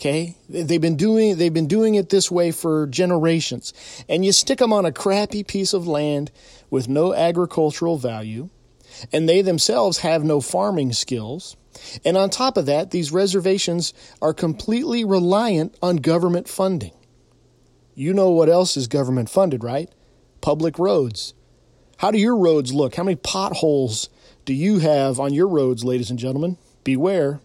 Okay, 0.00 0.34
they've 0.48 0.80
been 0.80 0.96
doing 0.96 1.36
they've 1.36 1.52
been 1.52 1.66
doing 1.66 1.94
it 1.94 2.08
this 2.08 2.30
way 2.30 2.52
for 2.52 2.86
generations, 2.86 3.74
and 4.08 4.24
you 4.24 4.32
stick 4.32 4.58
them 4.58 4.72
on 4.72 4.86
a 4.86 4.92
crappy 4.92 5.44
piece 5.44 5.74
of 5.74 5.86
land 5.86 6.30
with 6.70 6.88
no 6.88 7.12
agricultural 7.12 7.98
value, 7.98 8.48
and 9.12 9.28
they 9.28 9.42
themselves 9.42 9.98
have 9.98 10.24
no 10.24 10.40
farming 10.40 10.94
skills. 10.94 11.54
And 12.02 12.16
on 12.16 12.30
top 12.30 12.56
of 12.56 12.64
that, 12.64 12.92
these 12.92 13.12
reservations 13.12 13.92
are 14.22 14.32
completely 14.32 15.04
reliant 15.04 15.76
on 15.82 15.96
government 15.96 16.48
funding. 16.48 16.92
You 17.94 18.14
know 18.14 18.30
what 18.30 18.48
else 18.48 18.78
is 18.78 18.88
government 18.88 19.28
funded, 19.28 19.62
right? 19.62 19.90
Public 20.40 20.78
roads. 20.78 21.34
How 21.98 22.10
do 22.10 22.16
your 22.16 22.38
roads 22.38 22.72
look? 22.72 22.94
How 22.94 23.04
many 23.04 23.16
potholes 23.16 24.08
do 24.46 24.54
you 24.54 24.78
have 24.78 25.20
on 25.20 25.34
your 25.34 25.46
roads, 25.46 25.84
ladies 25.84 26.08
and 26.08 26.18
gentlemen? 26.18 26.56
Beware. 26.84 27.40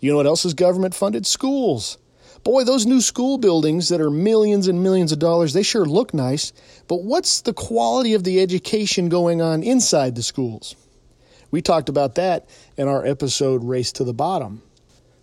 You 0.00 0.10
know 0.10 0.16
what 0.16 0.26
else 0.26 0.44
is 0.44 0.54
government 0.54 0.94
funded? 0.94 1.26
Schools. 1.26 1.98
Boy, 2.44 2.62
those 2.64 2.86
new 2.86 3.00
school 3.00 3.38
buildings 3.38 3.88
that 3.88 4.00
are 4.00 4.10
millions 4.10 4.68
and 4.68 4.82
millions 4.82 5.10
of 5.10 5.18
dollars, 5.18 5.52
they 5.52 5.64
sure 5.64 5.84
look 5.84 6.14
nice, 6.14 6.52
but 6.86 7.02
what's 7.02 7.40
the 7.40 7.52
quality 7.52 8.14
of 8.14 8.22
the 8.22 8.40
education 8.40 9.08
going 9.08 9.42
on 9.42 9.64
inside 9.64 10.14
the 10.14 10.22
schools? 10.22 10.76
We 11.50 11.60
talked 11.60 11.88
about 11.88 12.14
that 12.16 12.48
in 12.76 12.86
our 12.86 13.04
episode 13.04 13.64
Race 13.64 13.90
to 13.92 14.04
the 14.04 14.14
Bottom. 14.14 14.62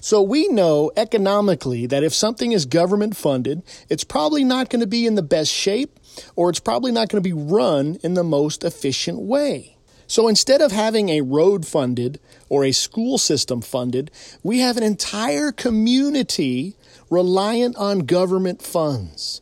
So 0.02 0.22
we 0.22 0.50
know 0.50 0.92
economically 0.98 1.86
that 1.86 2.04
if 2.04 2.14
something 2.14 2.52
is 2.52 2.66
government 2.66 3.16
funded, 3.16 3.64
it's 3.88 4.04
probably 4.04 4.44
not 4.44 4.70
going 4.70 4.82
to 4.82 4.88
be 4.88 5.08
in 5.08 5.16
the 5.16 5.22
best 5.22 5.50
shape 5.50 5.98
or 6.36 6.50
it's 6.50 6.60
probably 6.60 6.92
not 6.92 7.08
going 7.08 7.24
to 7.24 7.30
be 7.30 7.32
run 7.32 7.98
in 8.04 8.14
the 8.14 8.24
most 8.24 8.66
efficient 8.66 9.22
way. 9.22 9.73
So 10.14 10.28
instead 10.28 10.62
of 10.62 10.72
having 10.72 11.10
a 11.10 11.22
road 11.22 11.66
funded 11.66 12.20
or 12.48 12.64
a 12.64 12.72
school 12.72 13.18
system 13.18 13.62
funded, 13.62 14.12
we 14.44 14.60
have 14.60 14.78
an 14.78 14.84
entire 14.84 15.52
community 15.52 16.76
reliant 17.10 17.76
on 17.78 18.02
government 18.02 18.62
funds. 18.62 19.42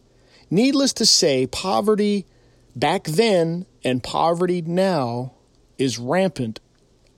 Needless 0.49 0.93
to 0.93 1.05
say, 1.05 1.45
poverty 1.45 2.25
back 2.73 3.03
then 3.03 3.65
and 3.83 4.01
poverty 4.01 4.61
now 4.61 5.33
is 5.77 5.99
rampant 5.99 6.61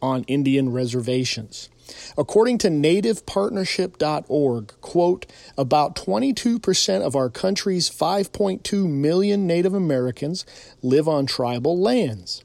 on 0.02 0.24
Indian 0.24 0.72
reservations. 0.72 1.70
According 2.18 2.58
to 2.58 2.70
nativepartnership.org, 2.70 4.74
quote, 4.82 5.28
about 5.60 5.96
22% 5.96 7.02
of 7.04 7.16
our 7.16 7.30
country's 7.30 7.88
5.2 7.88 8.90
million 8.90 9.46
Native 9.46 9.76
Americans 9.76 10.44
live 10.82 11.08
on 11.08 11.28
tribal 11.28 11.80
lands 11.80 12.44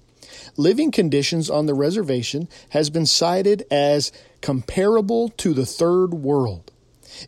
living 0.57 0.91
conditions 0.91 1.49
on 1.51 1.67
the 1.67 1.75
reservation 1.75 2.49
has 2.71 2.91
been 2.91 3.07
cited 3.07 3.65
as 3.71 4.13
comparable 4.41 5.29
to 5.31 5.53
the 5.53 5.67
third 5.67 6.15
world. 6.15 6.73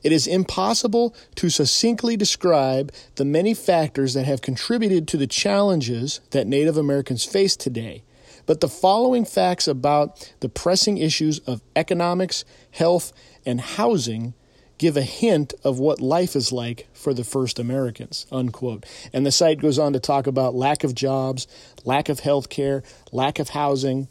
It 0.03 0.13
is 0.13 0.27
impossible 0.27 1.15
to 1.37 1.51
succinctly 1.51 2.17
describe 2.17 2.93
the 3.17 3.25
many 3.25 3.55
factors 3.55 4.15
that 4.15 4.25
have 4.25 4.43
contributed 4.43 5.09
to 5.09 5.17
the 5.17 5.27
challenges 5.27 6.21
that 6.31 6.47
Native 6.47 6.77
Americans 6.77 7.25
face 7.25 7.57
today. 7.57 8.03
But 8.47 8.61
the 8.61 8.69
following 8.69 9.25
facts 9.25 9.69
about 9.69 10.33
the 10.41 10.49
pressing 10.49 10.99
issues 10.99 11.39
of 11.41 11.63
economics, 11.77 12.45
health, 12.73 13.13
and 13.47 13.61
housing 13.61 14.35
give 14.81 14.97
a 14.97 15.03
hint 15.03 15.53
of 15.63 15.79
what 15.79 16.01
life 16.01 16.35
is 16.35 16.51
like 16.51 16.89
for 16.95 17.13
the 17.13 17.23
first 17.23 17.59
Americans, 17.59 18.27
unquote. 18.33 18.87
And 19.13 19.27
the 19.27 19.31
site 19.31 19.61
goes 19.61 19.79
on 19.79 19.93
to 19.93 20.01
talk 20.01 20.27
about 20.27 20.55
lack 20.55 20.85
of 20.85 20.95
jobs, 20.95 21.47
lack 21.85 22.09
of 22.09 22.21
health 22.21 22.49
care, 22.49 22.83
lack 23.13 23.39
of 23.39 23.51
housing 23.51 24.09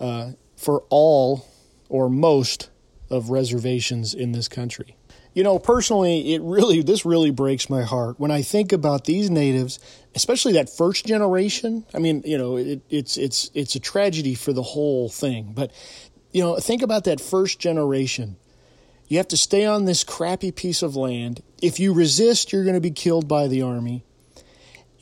uh, 0.00 0.30
for 0.56 0.84
all 0.88 1.46
or 1.90 2.08
most 2.08 2.70
of 3.10 3.28
reservations 3.28 4.14
in 4.14 4.32
this 4.32 4.48
country. 4.48 4.96
You 5.34 5.44
know, 5.44 5.58
personally, 5.58 6.32
it 6.32 6.40
really, 6.40 6.80
this 6.80 7.04
really 7.04 7.30
breaks 7.30 7.68
my 7.68 7.82
heart 7.82 8.18
when 8.18 8.30
I 8.30 8.40
think 8.40 8.72
about 8.72 9.04
these 9.04 9.28
natives, 9.28 9.78
especially 10.14 10.54
that 10.54 10.70
first 10.70 11.04
generation. 11.04 11.84
I 11.92 11.98
mean, 11.98 12.22
you 12.24 12.38
know, 12.38 12.56
it, 12.56 12.80
it's, 12.88 13.18
it's, 13.18 13.50
it's 13.52 13.74
a 13.74 13.80
tragedy 13.80 14.34
for 14.34 14.54
the 14.54 14.62
whole 14.62 15.10
thing. 15.10 15.52
But, 15.54 15.72
you 16.32 16.42
know, 16.42 16.56
think 16.56 16.80
about 16.80 17.04
that 17.04 17.20
first 17.20 17.58
generation 17.58 18.36
you 19.08 19.18
have 19.18 19.28
to 19.28 19.36
stay 19.36 19.64
on 19.64 19.84
this 19.84 20.04
crappy 20.04 20.50
piece 20.50 20.82
of 20.82 20.96
land. 20.96 21.42
If 21.62 21.78
you 21.78 21.92
resist, 21.92 22.52
you're 22.52 22.64
going 22.64 22.74
to 22.74 22.80
be 22.80 22.90
killed 22.90 23.28
by 23.28 23.46
the 23.46 23.62
army. 23.62 24.04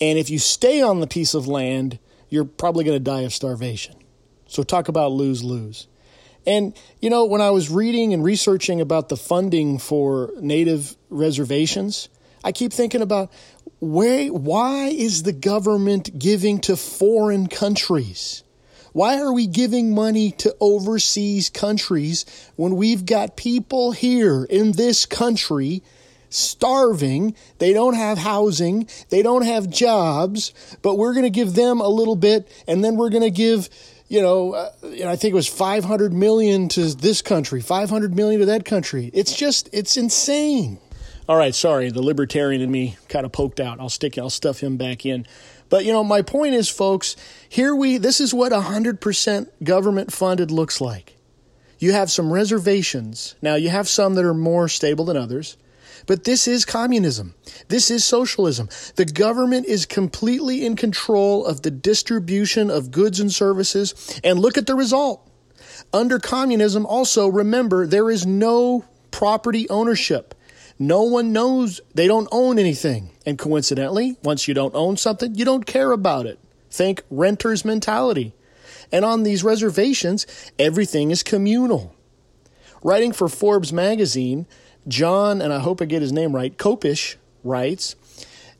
And 0.00 0.18
if 0.18 0.28
you 0.28 0.38
stay 0.38 0.82
on 0.82 1.00
the 1.00 1.06
piece 1.06 1.34
of 1.34 1.48
land, 1.48 1.98
you're 2.28 2.44
probably 2.44 2.84
going 2.84 2.96
to 2.96 3.04
die 3.04 3.22
of 3.22 3.32
starvation. 3.32 3.96
So 4.46 4.62
talk 4.62 4.88
about 4.88 5.12
lose 5.12 5.42
lose. 5.42 5.86
And, 6.46 6.76
you 7.00 7.10
know, 7.10 7.24
when 7.24 7.40
I 7.40 7.50
was 7.50 7.70
reading 7.70 8.12
and 8.12 8.22
researching 8.22 8.80
about 8.80 9.08
the 9.08 9.16
funding 9.16 9.78
for 9.78 10.30
native 10.38 10.94
reservations, 11.08 12.08
I 12.44 12.52
keep 12.52 12.72
thinking 12.72 13.00
about 13.00 13.32
where, 13.80 14.28
why 14.28 14.88
is 14.88 15.22
the 15.22 15.32
government 15.32 16.18
giving 16.18 16.60
to 16.60 16.76
foreign 16.76 17.46
countries? 17.46 18.43
Why 18.94 19.18
are 19.18 19.32
we 19.32 19.48
giving 19.48 19.92
money 19.92 20.30
to 20.38 20.54
overseas 20.60 21.50
countries 21.50 22.24
when 22.54 22.76
we've 22.76 23.04
got 23.04 23.36
people 23.36 23.90
here 23.90 24.44
in 24.44 24.70
this 24.70 25.04
country 25.04 25.82
starving? 26.28 27.34
They 27.58 27.72
don't 27.72 27.94
have 27.94 28.18
housing, 28.18 28.86
they 29.08 29.20
don't 29.20 29.42
have 29.42 29.68
jobs, 29.68 30.52
but 30.80 30.94
we're 30.94 31.12
going 31.12 31.24
to 31.24 31.30
give 31.30 31.54
them 31.54 31.80
a 31.80 31.88
little 31.88 32.14
bit 32.14 32.48
and 32.68 32.84
then 32.84 32.94
we're 32.94 33.10
going 33.10 33.24
to 33.24 33.32
give 33.32 33.68
you 34.06 34.22
know, 34.22 34.52
uh, 34.52 34.70
I 34.84 35.16
think 35.16 35.32
it 35.32 35.34
was 35.34 35.48
500 35.48 36.12
million 36.12 36.68
to 36.68 36.94
this 36.94 37.20
country, 37.20 37.60
500 37.60 38.14
million 38.14 38.40
to 38.40 38.46
that 38.46 38.64
country. 38.64 39.10
It's 39.12 39.34
just, 39.34 39.68
it's 39.72 39.96
insane. 39.96 40.78
All 41.26 41.36
right, 41.36 41.54
sorry, 41.54 41.90
the 41.90 42.02
libertarian 42.02 42.60
in 42.60 42.70
me 42.70 42.96
kind 43.08 43.24
of 43.24 43.32
poked 43.32 43.58
out. 43.58 43.80
I'll 43.80 43.88
stick, 43.88 44.18
I'll 44.18 44.30
stuff 44.30 44.60
him 44.60 44.76
back 44.76 45.06
in. 45.06 45.26
But 45.68 45.84
you 45.84 45.92
know, 45.92 46.04
my 46.04 46.22
point 46.22 46.54
is, 46.54 46.68
folks, 46.68 47.16
here 47.48 47.74
we 47.74 47.98
this 47.98 48.20
is 48.20 48.34
what 48.34 48.52
100% 48.52 49.48
government 49.62 50.12
funded 50.12 50.50
looks 50.50 50.80
like. 50.80 51.16
You 51.78 51.92
have 51.92 52.10
some 52.10 52.32
reservations. 52.32 53.34
Now, 53.42 53.56
you 53.56 53.68
have 53.68 53.88
some 53.88 54.14
that 54.14 54.24
are 54.24 54.34
more 54.34 54.68
stable 54.68 55.04
than 55.04 55.16
others. 55.16 55.56
But 56.06 56.24
this 56.24 56.46
is 56.46 56.64
communism. 56.64 57.34
This 57.68 57.90
is 57.90 58.04
socialism. 58.04 58.68
The 58.96 59.04
government 59.04 59.66
is 59.66 59.86
completely 59.86 60.64
in 60.64 60.76
control 60.76 61.46
of 61.46 61.62
the 61.62 61.70
distribution 61.70 62.70
of 62.70 62.90
goods 62.90 63.20
and 63.20 63.32
services. 63.32 64.20
And 64.22 64.38
look 64.38 64.58
at 64.58 64.66
the 64.66 64.74
result. 64.74 65.28
Under 65.92 66.18
communism, 66.18 66.84
also 66.86 67.28
remember, 67.28 67.86
there 67.86 68.10
is 68.10 68.26
no 68.26 68.84
property 69.10 69.68
ownership. 69.70 70.33
No 70.78 71.02
one 71.02 71.32
knows, 71.32 71.80
they 71.94 72.06
don't 72.08 72.28
own 72.32 72.58
anything. 72.58 73.10
And 73.24 73.38
coincidentally, 73.38 74.16
once 74.22 74.48
you 74.48 74.54
don't 74.54 74.74
own 74.74 74.96
something, 74.96 75.34
you 75.34 75.44
don't 75.44 75.66
care 75.66 75.92
about 75.92 76.26
it. 76.26 76.38
Think 76.70 77.02
renter's 77.10 77.64
mentality. 77.64 78.34
And 78.90 79.04
on 79.04 79.22
these 79.22 79.44
reservations, 79.44 80.26
everything 80.58 81.10
is 81.10 81.22
communal. 81.22 81.94
Writing 82.82 83.12
for 83.12 83.28
Forbes 83.28 83.72
magazine, 83.72 84.46
John, 84.86 85.40
and 85.40 85.52
I 85.52 85.60
hope 85.60 85.80
I 85.80 85.86
get 85.86 86.02
his 86.02 86.12
name 86.12 86.34
right, 86.34 86.56
Koppisch 86.56 87.16
writes 87.42 87.94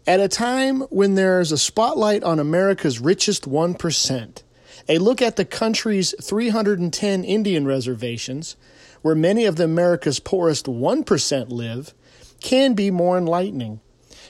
At 0.07 0.21
a 0.21 0.29
time 0.29 0.83
when 0.83 1.17
there's 1.17 1.53
a 1.53 1.59
spotlight 1.59 2.23
on 2.23 2.39
America's 2.39 3.01
richest 3.01 3.49
1%, 3.51 4.43
a 4.89 4.99
look 4.99 5.21
at 5.21 5.37
the 5.37 5.45
country's 5.45 6.15
310 6.23 7.25
Indian 7.25 7.67
reservations, 7.67 8.57
where 9.03 9.15
many 9.15 9.45
of 9.45 9.57
the 9.57 9.65
America's 9.65 10.21
poorest 10.21 10.67
1% 10.67 11.51
live, 11.51 11.95
can 12.41 12.75
be 12.75 12.91
more 12.91 13.17
enlightening. 13.19 13.81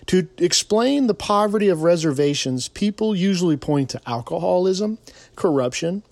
To 0.06 0.28
explain 0.38 1.06
the 1.06 1.14
poverty 1.14 1.68
of 1.68 1.82
reservations, 1.82 2.68
people 2.68 3.14
usually 3.16 3.56
point 3.56 3.90
to 3.90 4.00
alcoholism, 4.06 4.98
corruption, 5.36 6.02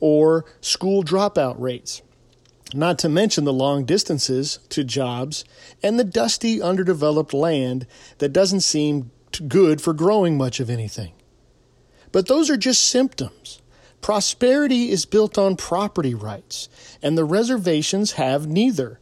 or 0.00 0.44
school 0.60 1.02
dropout 1.02 1.56
rates. 1.58 2.02
not 2.74 2.98
to 2.98 3.08
mention 3.08 3.44
the 3.44 3.52
long 3.52 3.84
distances 3.84 4.58
to 4.68 4.84
jobs 4.84 5.44
and 5.82 5.98
the 5.98 6.04
dusty, 6.04 6.60
underdeveloped 6.60 7.32
land 7.32 7.86
that 8.18 8.32
doesn't 8.32 8.60
seem 8.60 9.10
good 9.46 9.80
for 9.80 9.92
growing 9.92 10.36
much 10.36 10.60
of 10.60 10.68
anything. 10.68 11.12
But 12.12 12.26
those 12.26 12.50
are 12.50 12.56
just 12.56 12.82
symptoms. 12.82 13.60
Prosperity 14.00 14.90
is 14.90 15.04
built 15.04 15.36
on 15.36 15.56
property 15.56 16.14
rights, 16.14 16.68
and 17.02 17.16
the 17.16 17.24
reservations 17.24 18.12
have 18.12 18.46
neither. 18.46 19.00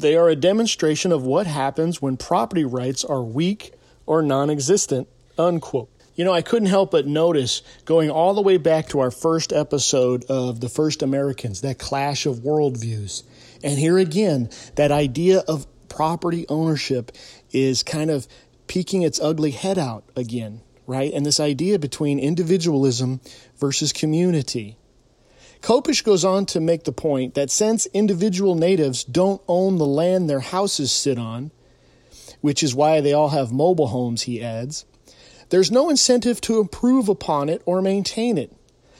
They 0.00 0.16
are 0.16 0.30
a 0.30 0.36
demonstration 0.36 1.12
of 1.12 1.26
what 1.26 1.46
happens 1.46 2.00
when 2.00 2.16
property 2.16 2.64
rights 2.64 3.04
are 3.04 3.22
weak 3.22 3.74
or 4.06 4.22
non 4.22 4.48
existent. 4.48 5.08
Unquote. 5.36 5.90
You 6.14 6.24
know, 6.24 6.32
I 6.32 6.40
couldn't 6.40 6.68
help 6.68 6.90
but 6.90 7.06
notice 7.06 7.60
going 7.84 8.10
all 8.10 8.32
the 8.32 8.40
way 8.40 8.56
back 8.56 8.88
to 8.88 9.00
our 9.00 9.10
first 9.10 9.52
episode 9.52 10.24
of 10.24 10.60
The 10.60 10.70
First 10.70 11.02
Americans, 11.02 11.60
that 11.60 11.78
clash 11.78 12.24
of 12.24 12.38
worldviews. 12.38 13.24
And 13.62 13.78
here 13.78 13.98
again, 13.98 14.48
that 14.76 14.90
idea 14.90 15.40
of 15.40 15.66
property 15.90 16.46
ownership 16.48 17.12
is 17.52 17.82
kind 17.82 18.10
of 18.10 18.26
peeking 18.68 19.02
its 19.02 19.20
ugly 19.20 19.50
head 19.50 19.78
out 19.78 20.04
again, 20.16 20.62
right? 20.86 21.12
And 21.12 21.26
this 21.26 21.40
idea 21.40 21.78
between 21.78 22.18
individualism 22.18 23.20
versus 23.58 23.92
community. 23.92 24.76
Koppisch 25.62 26.02
goes 26.02 26.24
on 26.24 26.46
to 26.46 26.60
make 26.60 26.84
the 26.84 26.92
point 26.92 27.34
that 27.34 27.50
since 27.50 27.86
individual 27.86 28.54
natives 28.54 29.04
don't 29.04 29.42
own 29.46 29.76
the 29.76 29.86
land 29.86 30.28
their 30.28 30.40
houses 30.40 30.90
sit 30.90 31.18
on, 31.18 31.50
which 32.40 32.62
is 32.62 32.74
why 32.74 33.00
they 33.00 33.12
all 33.12 33.28
have 33.28 33.52
mobile 33.52 33.88
homes, 33.88 34.22
he 34.22 34.42
adds, 34.42 34.86
there's 35.50 35.70
no 35.70 35.90
incentive 35.90 36.40
to 36.42 36.60
improve 36.60 37.08
upon 37.08 37.48
it 37.48 37.60
or 37.66 37.82
maintain 37.82 38.38
it. 38.38 38.52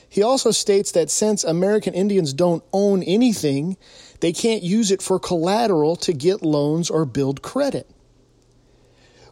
He 0.08 0.22
also 0.22 0.50
states 0.50 0.90
that 0.92 1.08
since 1.08 1.44
American 1.44 1.94
Indians 1.94 2.32
don't 2.32 2.64
own 2.72 3.04
anything, 3.04 3.76
they 4.18 4.32
can't 4.32 4.62
use 4.62 4.90
it 4.90 5.00
for 5.00 5.20
collateral 5.20 5.94
to 5.96 6.12
get 6.12 6.42
loans 6.42 6.90
or 6.90 7.04
build 7.04 7.40
credit. 7.40 7.88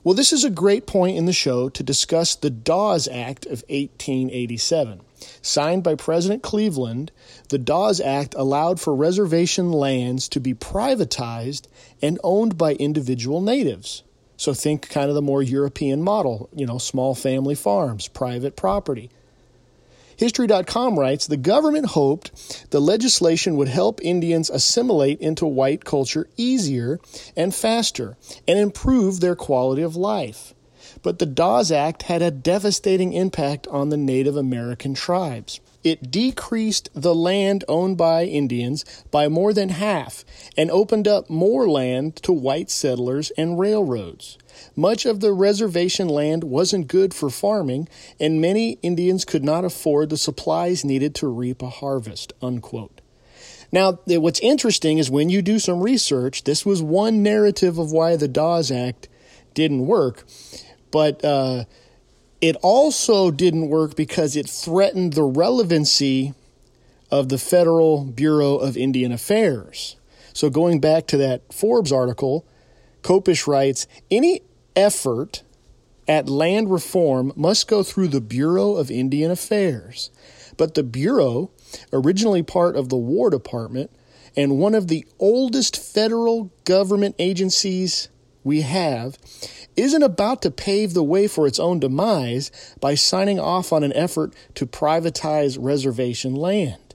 Well, 0.05 0.15
this 0.15 0.33
is 0.33 0.45
a 0.45 0.51
great 0.51 0.87
point 0.87 1.17
in 1.17 1.25
the 1.27 1.33
show 1.33 1.69
to 1.71 1.83
discuss 1.83 2.37
the 2.37 2.51
Dawes 2.51 3.09
Act 3.09 3.47
of 3.47 3.65
1887. 3.69 5.01
Signed 5.43 5.83
by 5.83 5.97
President 5.97 6.43
Cleveland, 6.43 7.11
the 7.49 7.59
Dawes 7.59 8.01
Act 8.01 8.35
allowed 8.39 8.81
for 8.81 8.95
reservation 8.95 9.73
lands 9.73 10.29
to 10.29 10.41
be 10.41 10.55
privatized 10.55 11.67
and 12.01 12.21
owned 12.23 12.57
by 12.57 12.75
individual 12.75 13.41
natives. 13.41 14.05
So 14.37 14.55
think 14.55 14.89
kind 14.89 15.09
of 15.09 15.17
the 15.17 15.23
more 15.23 15.43
European 15.43 16.03
model, 16.03 16.49
you 16.55 16.65
know, 16.65 16.79
small 16.79 17.17
family 17.17 17.57
farms, 17.57 18.07
private 18.07 18.55
property. 18.55 19.11
History.com 20.19 20.99
writes 20.99 21.27
The 21.27 21.37
government 21.37 21.87
hoped 21.87 22.71
the 22.71 22.81
legislation 22.81 23.57
would 23.57 23.69
help 23.69 24.01
Indians 24.03 24.51
assimilate 24.51 25.21
into 25.21 25.47
white 25.47 25.85
culture 25.85 26.29
easier 26.37 26.99
and 27.37 27.55
faster 27.55 28.17
and 28.47 28.59
improve 28.59 29.21
their 29.21 29.37
quality 29.37 29.83
of 29.83 29.95
life. 29.95 30.55
But 31.03 31.21
the 31.21 31.27
Dawes 31.27 31.71
Act 31.71 32.03
had 32.03 32.21
a 32.21 32.33
devastating 32.33 33.13
impact 33.13 33.69
on 33.69 33.91
the 33.91 33.97
Native 33.97 34.37
American 34.37 34.93
tribes. 34.93 35.61
It 35.89 36.11
decreased 36.11 36.91
the 36.93 37.15
land 37.15 37.65
owned 37.67 37.97
by 37.97 38.25
Indians 38.25 38.85
by 39.11 39.27
more 39.27 39.55
than 39.55 39.71
half 39.71 40.23
and 40.55 40.71
opened 40.71 41.09
up 41.09 41.31
more 41.31 41.67
land 41.67 42.17
to 42.25 42.31
white 42.31 42.69
settlers 42.69 43.33
and 43.39 43.59
railroads. 43.59 44.37
Much 44.77 45.07
of 45.07 45.21
the 45.21 45.33
reservation 45.33 46.07
land 46.07 46.45
wasn't 46.45 46.89
good 46.89 47.15
for 47.15 47.31
farming, 47.31 47.89
and 48.21 48.39
many 48.39 48.73
Indians 48.83 49.25
could 49.25 49.43
not 49.43 49.65
afford 49.65 50.11
the 50.11 50.19
supplies 50.19 50.85
needed 50.85 51.15
to 51.15 51.27
reap 51.27 51.63
a 51.63 51.71
harvest. 51.71 52.35
Unquote. 52.43 53.01
Now, 53.73 53.99
what's 54.05 54.41
interesting 54.41 54.99
is 54.99 55.11
when 55.11 55.31
you 55.31 55.41
do 55.41 55.59
some 55.59 55.81
research, 55.81 56.45
this 56.45 56.67
was 56.67 56.83
one 56.83 57.23
narrative 57.23 57.79
of 57.79 57.93
why 57.93 58.17
the 58.17 58.29
Dawes 58.29 58.71
Act 58.71 59.09
didn't 59.55 59.87
work, 59.87 60.27
but 60.91 61.25
uh, 61.25 61.65
it 62.41 62.57
also 62.63 63.31
didn't 63.31 63.69
work 63.69 63.97
because 63.97 64.37
it 64.37 64.49
threatened 64.49 65.15
the 65.15 65.25
relevancy 65.25 66.35
of 67.11 67.29
the 67.29 67.39
Federal 67.39 68.05
Bureau 68.05 68.57
of 68.57 68.77
Indian 68.77 69.13
Affairs. 69.13 69.97
So, 70.33 70.51
going 70.51 70.79
back 70.81 71.07
to 71.09 71.17
that 71.17 71.53
Forbes 71.53 71.91
article, 71.91 72.47
Koppisch 73.03 73.47
writes 73.47 73.87
any 74.11 74.43
effort 74.77 75.43
at 76.07 76.29
land 76.29 76.71
reform 76.71 77.33
must 77.37 77.69
go 77.69 77.83
through 77.83 78.09
the 78.09 78.21
Bureau 78.21 78.77
of 78.77 78.91
Indian 78.91 79.31
Affairs. 79.31 80.11
But 80.57 80.75
the 80.75 80.83
Bureau, 80.83 81.51
originally 81.93 82.43
part 82.43 82.77
of 82.77 82.89
the 82.89 82.97
War 82.97 83.31
Department 83.31 83.91
and 84.37 84.59
one 84.59 84.75
of 84.75 84.89
the 84.89 85.05
oldest 85.19 85.77
federal 85.77 86.53
government 86.65 87.15
agencies 87.19 88.09
we 88.45 88.63
have, 88.63 89.19
isn't 89.79 90.03
about 90.03 90.43
to 90.43 90.51
pave 90.51 90.93
the 90.93 91.03
way 91.03 91.29
for 91.29 91.47
its 91.47 91.59
own 91.59 91.79
demise 91.79 92.51
by 92.81 92.95
signing 92.95 93.39
off 93.39 93.73
on 93.73 93.85
an 93.85 93.93
effort 93.93 94.35
to 94.55 94.67
privatize 94.67 95.57
reservation 95.61 96.35
land. 96.35 96.95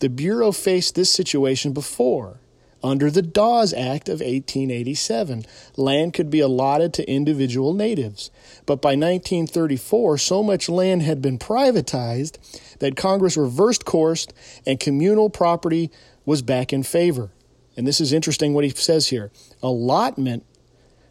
The 0.00 0.08
Bureau 0.08 0.52
faced 0.52 0.94
this 0.94 1.10
situation 1.10 1.72
before. 1.72 2.40
Under 2.82 3.10
the 3.10 3.22
Dawes 3.22 3.72
Act 3.72 4.08
of 4.08 4.20
1887, 4.20 5.44
land 5.76 6.14
could 6.14 6.30
be 6.30 6.38
allotted 6.38 6.94
to 6.94 7.10
individual 7.10 7.74
natives. 7.74 8.30
But 8.66 8.80
by 8.80 8.90
1934, 8.90 10.18
so 10.18 10.44
much 10.44 10.68
land 10.68 11.02
had 11.02 11.20
been 11.20 11.38
privatized 11.38 12.38
that 12.78 12.96
Congress 12.96 13.36
reversed 13.36 13.84
course 13.84 14.28
and 14.64 14.78
communal 14.78 15.28
property 15.28 15.90
was 16.24 16.40
back 16.40 16.72
in 16.72 16.84
favor. 16.84 17.32
And 17.76 17.84
this 17.86 18.00
is 18.00 18.12
interesting 18.12 18.54
what 18.54 18.64
he 18.64 18.70
says 18.70 19.08
here. 19.08 19.32
Allotment 19.60 20.44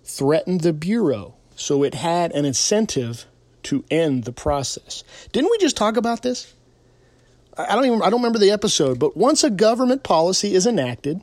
threatened 0.07 0.61
the 0.61 0.73
Bureau, 0.73 1.35
so 1.55 1.83
it 1.83 1.93
had 1.93 2.31
an 2.31 2.45
incentive 2.45 3.25
to 3.63 3.83
end 3.91 4.23
the 4.23 4.31
process. 4.31 5.03
Didn't 5.31 5.51
we 5.51 5.57
just 5.57 5.75
talk 5.75 5.97
about 5.97 6.23
this? 6.23 6.53
I 7.57 7.75
don't 7.75 7.85
even 7.85 8.01
I 8.01 8.09
don't 8.09 8.21
remember 8.21 8.39
the 8.39 8.51
episode, 8.51 8.99
but 8.99 9.17
once 9.17 9.43
a 9.43 9.49
government 9.49 10.03
policy 10.03 10.53
is 10.53 10.65
enacted 10.67 11.21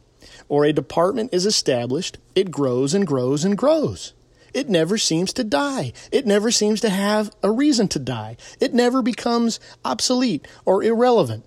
or 0.49 0.65
a 0.65 0.73
department 0.73 1.33
is 1.33 1.47
established, 1.47 2.19
it 2.35 2.51
grows 2.51 2.93
and 2.93 3.07
grows 3.07 3.45
and 3.45 3.57
grows. 3.57 4.13
It 4.53 4.69
never 4.69 4.99
seems 4.99 5.33
to 5.35 5.45
die. 5.45 5.93
It 6.13 6.27
never 6.27 6.51
seems 6.51 6.81
to 6.83 6.91
have 6.91 7.31
a 7.43 7.51
reason 7.51 7.89
to 7.89 7.99
die. 7.99 8.37
It 8.61 8.75
never 8.75 9.03
becomes 9.03 9.59
obsolete 9.85 10.47
or 10.65 10.83
irrelevant. 10.83 11.45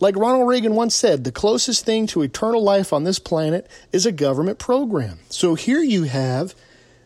Like 0.00 0.16
Ronald 0.16 0.48
Reagan 0.48 0.74
once 0.74 0.94
said, 0.94 1.24
the 1.24 1.32
closest 1.32 1.84
thing 1.86 2.06
to 2.08 2.22
eternal 2.22 2.62
life 2.62 2.92
on 2.92 3.04
this 3.04 3.18
planet 3.18 3.68
is 3.92 4.04
a 4.04 4.12
government 4.12 4.58
program. 4.58 5.18
So 5.28 5.54
here 5.54 5.80
you 5.80 6.02
have 6.04 6.54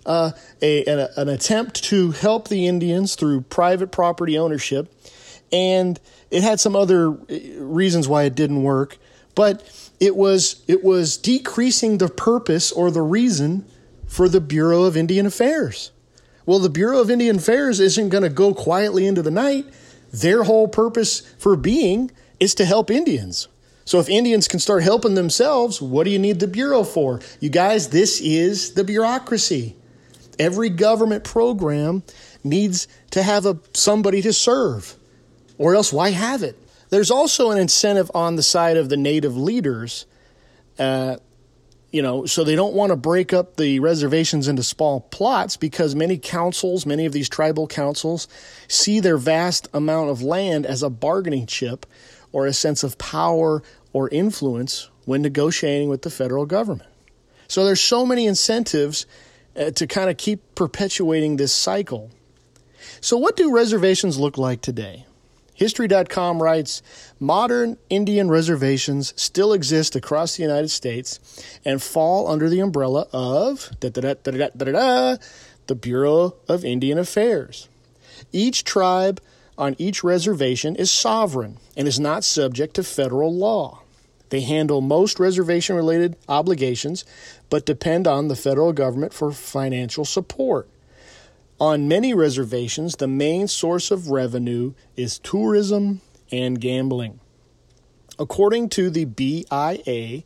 uh, 0.09 0.33
a, 0.63 0.85
an, 0.87 1.09
an 1.17 1.29
attempt 1.29 1.85
to 1.85 2.11
help 2.13 2.49
the 2.49 2.67
Indians 2.67 3.15
through 3.15 3.43
private 3.43 3.93
property 3.93 4.39
ownership, 4.39 4.93
and 5.53 6.01
it 6.31 6.43
had 6.43 6.59
some 6.59 6.75
other 6.75 7.11
uh, 7.11 7.17
reasons 7.59 8.09
why 8.09 8.25
it 8.25 8.35
didn't 8.35 8.63
work, 8.63 8.97
but 9.35 9.63
it 10.01 10.17
was 10.17 10.65
it 10.67 10.83
was 10.83 11.17
decreasing 11.19 11.99
the 11.99 12.09
purpose 12.09 12.73
or 12.73 12.91
the 12.91 13.03
reason 13.03 13.67
for 14.07 14.29
the 14.29 14.41
Bureau 14.41 14.85
of 14.85 14.97
Indian 14.97 15.27
Affairs. 15.27 15.93
Well, 16.47 16.59
the 16.59 16.71
Bureau 16.71 17.01
of 17.01 17.11
Indian 17.11 17.37
Affairs 17.37 17.79
isn't 17.79 18.09
going 18.09 18.23
to 18.23 18.31
go 18.31 18.55
quietly 18.55 19.07
into 19.07 19.21
the 19.21 19.31
night. 19.31 19.67
Their 20.11 20.45
whole 20.45 20.67
purpose 20.67 21.21
for 21.39 21.55
being 21.57 22.11
is 22.41 22.55
to 22.55 22.65
help 22.65 22.91
Indians. 22.91 23.49
So 23.85 24.01
if 24.01 24.09
Indians 24.09 24.49
can 24.49 24.59
start 24.59 24.83
helping 24.83 25.15
themselves, 25.15 25.83
what 25.83 26.05
do 26.05 26.11
you 26.11 26.19
need 26.19 26.41
the 26.41 26.47
Bureau 26.47 26.85
for? 26.85 27.21
You 27.41 27.51
guys, 27.51 27.89
this 27.89 28.21
is 28.23 28.73
the 28.73 28.85
bureaucracy. 28.85 29.77
Every 30.39 30.69
government 30.69 31.25
program 31.25 32.03
needs 32.45 32.89
to 33.11 33.23
have 33.23 33.47
a, 33.47 33.59
somebody 33.75 34.23
to 34.23 34.33
serve, 34.33 34.95
or 35.59 35.75
else 35.75 35.93
why 35.93 36.11
have 36.11 36.43
it? 36.43 36.57
There's 36.91 37.11
also 37.11 37.51
an 37.51 37.59
incentive 37.59 38.11
on 38.15 38.37
the 38.37 38.43
side 38.43 38.77
of 38.77 38.89
the 38.89 38.97
native 38.97 39.37
leaders, 39.37 40.07
uh, 40.79 41.17
you 41.91 42.03
know, 42.03 42.27
so 42.27 42.45
they 42.45 42.55
don't 42.55 42.75
want 42.75 42.91
to 42.91 42.97
break 42.97 43.33
up 43.33 43.57
the 43.57 43.81
reservations 43.81 44.47
into 44.47 44.63
small 44.63 45.01
plots 45.01 45.57
because 45.57 45.95
many 45.95 46.19
councils, 46.19 46.87
many 46.87 47.07
of 47.07 47.13
these 47.13 47.29
tribal 47.29 47.67
councils, 47.67 48.29
see 48.69 49.01
their 49.01 49.17
vast 49.17 49.69
amount 49.73 50.11
of 50.11 50.23
land 50.23 50.67
as 50.67 50.83
a 50.83 50.91
bargaining 50.91 51.47
chip 51.47 51.87
or 52.31 52.47
a 52.47 52.53
sense 52.53 52.83
of 52.85 52.99
power 52.99 53.63
or 53.93 54.09
influence 54.11 54.91
when 55.07 55.23
negotiating 55.23 55.89
with 55.89 56.03
the 56.03 56.11
federal 56.11 56.45
government. 56.45 56.91
So 57.49 57.65
there's 57.65 57.81
so 57.81 58.05
many 58.05 58.27
incentives 58.27 59.07
uh, 59.59 59.71
to 59.73 59.87
kind 59.87 60.09
of 60.09 60.17
keep 60.17 60.55
perpetuating 60.55 61.37
this 61.37 61.53
cycle. 61.53 62.11
So, 63.01 63.17
what 63.17 63.37
do 63.37 63.53
reservations 63.53 64.19
look 64.19 64.39
like 64.39 64.61
today? 64.61 65.05
History.com 65.55 66.41
writes 66.41 66.83
Modern 67.19 67.79
Indian 67.91 68.29
reservations 68.31 69.13
still 69.17 69.53
exist 69.53 69.97
across 69.97 70.37
the 70.37 70.45
United 70.45 70.69
States 70.69 71.19
and 71.65 71.83
fall 71.83 72.29
under 72.29 72.49
the 72.49 72.61
umbrella 72.61 73.09
of 73.13 73.73
the 73.81 75.75
Bureau 75.75 76.37
of 76.49 76.65
Indian 76.65 76.99
Affairs. 76.99 77.69
Each 78.33 78.63
tribe 78.63 79.21
on 79.57 79.75
each 79.79 80.05
reservation 80.05 80.77
is 80.77 80.93
sovereign 80.93 81.59
and 81.77 81.89
is 81.89 81.99
not 81.99 82.23
subject 82.23 82.75
to 82.75 82.85
federal 82.85 83.35
law. 83.35 83.83
They 84.31 84.41
handle 84.41 84.81
most 84.81 85.19
reservation 85.19 85.77
related 85.77 86.17
obligations, 86.29 87.05
but 87.51 87.67
depend 87.67 88.07
on 88.07 88.29
the 88.29 88.37
federal 88.37 88.73
government 88.73 89.13
for 89.13 89.33
financial 89.33 90.05
support. 90.05 90.69
On 91.61 91.89
many 91.89 92.15
reservations, 92.15 92.97
the 92.97 93.09
main 93.09 93.49
source 93.49 93.91
of 93.91 94.11
revenue 94.11 94.75
is 94.97 95.19
tourism 95.19 96.01
and 96.31 96.61
gambling. 96.61 97.21
According 98.19 98.69
to 98.71 98.91
the 98.91 99.07
BIA, 99.07 100.23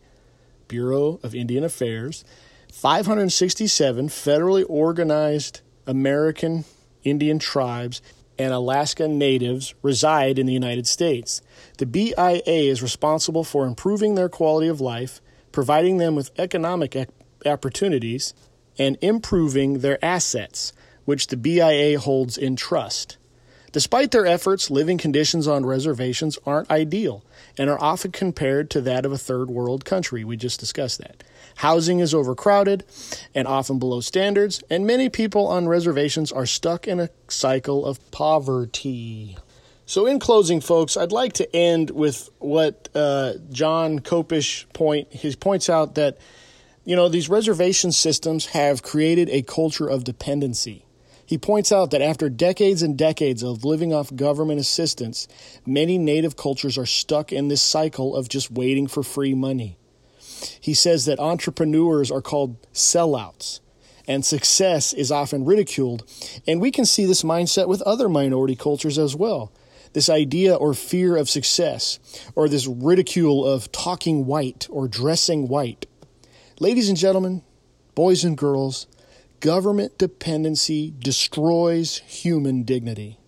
Bureau 0.68 1.20
of 1.22 1.34
Indian 1.34 1.64
Affairs, 1.64 2.24
567 2.72 4.08
federally 4.08 4.64
organized 4.68 5.60
American 5.86 6.64
Indian 7.04 7.38
tribes 7.38 8.00
and 8.38 8.52
Alaska 8.52 9.08
Natives 9.08 9.74
reside 9.82 10.38
in 10.38 10.46
the 10.46 10.52
United 10.52 10.86
States. 10.86 11.42
The 11.78 11.86
BIA 11.86 12.42
is 12.44 12.82
responsible 12.82 13.44
for 13.44 13.66
improving 13.66 14.14
their 14.14 14.28
quality 14.28 14.68
of 14.68 14.80
life, 14.80 15.20
providing 15.52 15.98
them 15.98 16.14
with 16.14 16.30
economic 16.38 16.96
opportunities, 17.44 18.34
and 18.78 18.96
improving 19.00 19.80
their 19.80 20.02
assets, 20.04 20.72
which 21.04 21.26
the 21.26 21.36
BIA 21.36 21.98
holds 21.98 22.38
in 22.38 22.56
trust. 22.56 23.18
Despite 23.72 24.10
their 24.10 24.26
efforts, 24.26 24.70
living 24.70 24.98
conditions 24.98 25.48
on 25.48 25.64
reservations 25.64 26.38
aren't 26.44 26.70
ideal 26.70 27.24
and 27.56 27.70
are 27.70 27.82
often 27.82 28.12
compared 28.12 28.68
to 28.70 28.82
that 28.82 29.06
of 29.06 29.12
a 29.12 29.18
third 29.18 29.48
world 29.48 29.86
country. 29.86 30.24
We 30.24 30.36
just 30.36 30.60
discussed 30.60 30.98
that. 30.98 31.24
Housing 31.56 31.98
is 31.98 32.14
overcrowded 32.14 32.84
and 33.34 33.48
often 33.48 33.78
below 33.78 34.00
standards, 34.00 34.62
and 34.68 34.86
many 34.86 35.08
people 35.08 35.46
on 35.46 35.68
reservations 35.68 36.30
are 36.30 36.46
stuck 36.46 36.86
in 36.86 37.00
a 37.00 37.10
cycle 37.28 37.86
of 37.86 38.10
poverty. 38.10 39.36
So, 39.86 40.06
in 40.06 40.18
closing, 40.18 40.60
folks, 40.60 40.96
I'd 40.96 41.12
like 41.12 41.34
to 41.34 41.56
end 41.56 41.90
with 41.90 42.30
what 42.38 42.88
uh, 42.94 43.34
John 43.50 43.98
Koppisch 43.98 44.70
point. 44.72 45.12
He 45.12 45.34
points 45.34 45.68
out 45.68 45.96
that 45.96 46.18
you 46.84 46.96
know 46.96 47.08
these 47.08 47.28
reservation 47.28 47.92
systems 47.92 48.46
have 48.46 48.82
created 48.82 49.28
a 49.30 49.42
culture 49.42 49.88
of 49.88 50.04
dependency. 50.04 50.84
He 51.32 51.38
points 51.38 51.72
out 51.72 51.92
that 51.92 52.02
after 52.02 52.28
decades 52.28 52.82
and 52.82 52.94
decades 52.94 53.42
of 53.42 53.64
living 53.64 53.90
off 53.90 54.14
government 54.14 54.60
assistance, 54.60 55.26
many 55.64 55.96
native 55.96 56.36
cultures 56.36 56.76
are 56.76 56.84
stuck 56.84 57.32
in 57.32 57.48
this 57.48 57.62
cycle 57.62 58.14
of 58.14 58.28
just 58.28 58.50
waiting 58.50 58.86
for 58.86 59.02
free 59.02 59.32
money. 59.32 59.78
He 60.60 60.74
says 60.74 61.06
that 61.06 61.18
entrepreneurs 61.18 62.10
are 62.10 62.20
called 62.20 62.60
sellouts, 62.74 63.60
and 64.06 64.26
success 64.26 64.92
is 64.92 65.10
often 65.10 65.46
ridiculed. 65.46 66.04
And 66.46 66.60
we 66.60 66.70
can 66.70 66.84
see 66.84 67.06
this 67.06 67.22
mindset 67.22 67.66
with 67.66 67.80
other 67.80 68.10
minority 68.10 68.54
cultures 68.54 68.98
as 68.98 69.16
well. 69.16 69.50
This 69.94 70.10
idea 70.10 70.54
or 70.54 70.74
fear 70.74 71.16
of 71.16 71.30
success, 71.30 71.98
or 72.34 72.46
this 72.46 72.66
ridicule 72.66 73.46
of 73.46 73.72
talking 73.72 74.26
white 74.26 74.68
or 74.70 74.86
dressing 74.86 75.48
white. 75.48 75.86
Ladies 76.60 76.90
and 76.90 76.98
gentlemen, 76.98 77.42
boys 77.94 78.22
and 78.22 78.36
girls, 78.36 78.86
Government 79.42 79.98
dependency 79.98 80.94
destroys 80.96 81.98
human 82.06 82.62
dignity. 82.62 83.18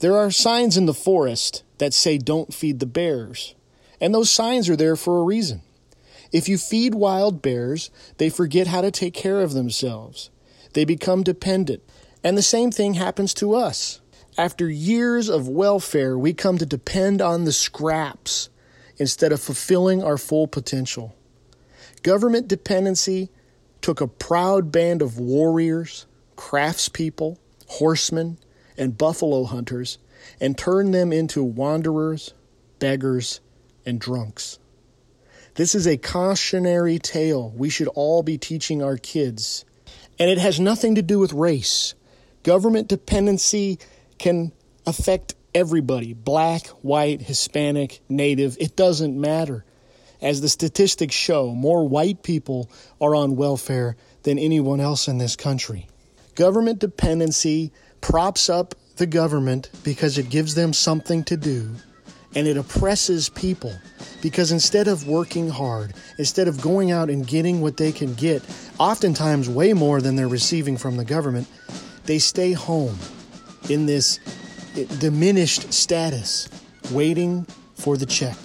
There 0.00 0.14
are 0.14 0.30
signs 0.30 0.76
in 0.76 0.84
the 0.84 0.92
forest 0.92 1.62
that 1.78 1.94
say 1.94 2.18
don't 2.18 2.52
feed 2.52 2.80
the 2.80 2.86
bears, 2.86 3.54
and 3.98 4.14
those 4.14 4.28
signs 4.28 4.68
are 4.68 4.76
there 4.76 4.94
for 4.94 5.18
a 5.18 5.24
reason. 5.24 5.62
If 6.32 6.50
you 6.50 6.58
feed 6.58 6.94
wild 6.94 7.40
bears, 7.40 7.88
they 8.18 8.28
forget 8.28 8.66
how 8.66 8.82
to 8.82 8.90
take 8.90 9.14
care 9.14 9.40
of 9.40 9.54
themselves. 9.54 10.28
They 10.74 10.84
become 10.84 11.22
dependent. 11.22 11.82
And 12.22 12.36
the 12.36 12.42
same 12.42 12.70
thing 12.70 12.92
happens 12.92 13.32
to 13.34 13.54
us. 13.54 14.02
After 14.36 14.68
years 14.68 15.30
of 15.30 15.48
welfare, 15.48 16.18
we 16.18 16.34
come 16.34 16.58
to 16.58 16.66
depend 16.66 17.22
on 17.22 17.46
the 17.46 17.52
scraps 17.52 18.50
instead 18.98 19.32
of 19.32 19.40
fulfilling 19.40 20.04
our 20.04 20.18
full 20.18 20.46
potential. 20.46 21.16
Government 22.02 22.48
dependency 22.48 23.30
took 23.86 24.00
a 24.00 24.08
proud 24.08 24.72
band 24.72 25.00
of 25.00 25.16
warriors, 25.16 26.06
craftspeople, 26.36 27.38
horsemen, 27.68 28.36
and 28.76 28.98
buffalo 28.98 29.44
hunters 29.44 29.98
and 30.40 30.58
turned 30.58 30.92
them 30.92 31.12
into 31.12 31.40
wanderers, 31.40 32.34
beggars, 32.80 33.38
and 33.86 34.00
drunks. 34.00 34.58
This 35.54 35.76
is 35.76 35.86
a 35.86 35.96
cautionary 35.96 36.98
tale 36.98 37.50
we 37.50 37.70
should 37.70 37.86
all 37.86 38.24
be 38.24 38.36
teaching 38.36 38.82
our 38.82 38.96
kids. 38.96 39.64
And 40.18 40.28
it 40.28 40.38
has 40.38 40.58
nothing 40.58 40.96
to 40.96 41.02
do 41.02 41.20
with 41.20 41.32
race. 41.32 41.94
Government 42.42 42.88
dependency 42.88 43.78
can 44.18 44.50
affect 44.84 45.36
everybody 45.54 46.12
black, 46.12 46.66
white, 46.82 47.22
Hispanic, 47.22 48.00
native. 48.08 48.56
It 48.58 48.74
doesn't 48.74 49.16
matter. 49.16 49.64
As 50.22 50.40
the 50.40 50.48
statistics 50.48 51.14
show, 51.14 51.52
more 51.52 51.88
white 51.88 52.22
people 52.22 52.70
are 53.00 53.14
on 53.14 53.36
welfare 53.36 53.96
than 54.22 54.38
anyone 54.38 54.80
else 54.80 55.08
in 55.08 55.18
this 55.18 55.36
country. 55.36 55.86
Government 56.34 56.78
dependency 56.78 57.72
props 58.00 58.48
up 58.48 58.74
the 58.96 59.06
government 59.06 59.70
because 59.84 60.18
it 60.18 60.30
gives 60.30 60.54
them 60.54 60.72
something 60.72 61.22
to 61.24 61.36
do, 61.36 61.70
and 62.34 62.46
it 62.46 62.56
oppresses 62.56 63.28
people 63.28 63.74
because 64.22 64.52
instead 64.52 64.88
of 64.88 65.06
working 65.06 65.48
hard, 65.48 65.92
instead 66.18 66.48
of 66.48 66.60
going 66.60 66.90
out 66.90 67.10
and 67.10 67.26
getting 67.26 67.60
what 67.60 67.76
they 67.76 67.92
can 67.92 68.14
get, 68.14 68.42
oftentimes 68.78 69.48
way 69.48 69.72
more 69.72 70.00
than 70.00 70.16
they're 70.16 70.28
receiving 70.28 70.76
from 70.76 70.96
the 70.96 71.04
government, 71.04 71.46
they 72.04 72.18
stay 72.18 72.52
home 72.52 72.98
in 73.68 73.86
this 73.86 74.18
diminished 74.98 75.72
status, 75.72 76.48
waiting 76.90 77.46
for 77.74 77.96
the 77.96 78.06
check. 78.06 78.36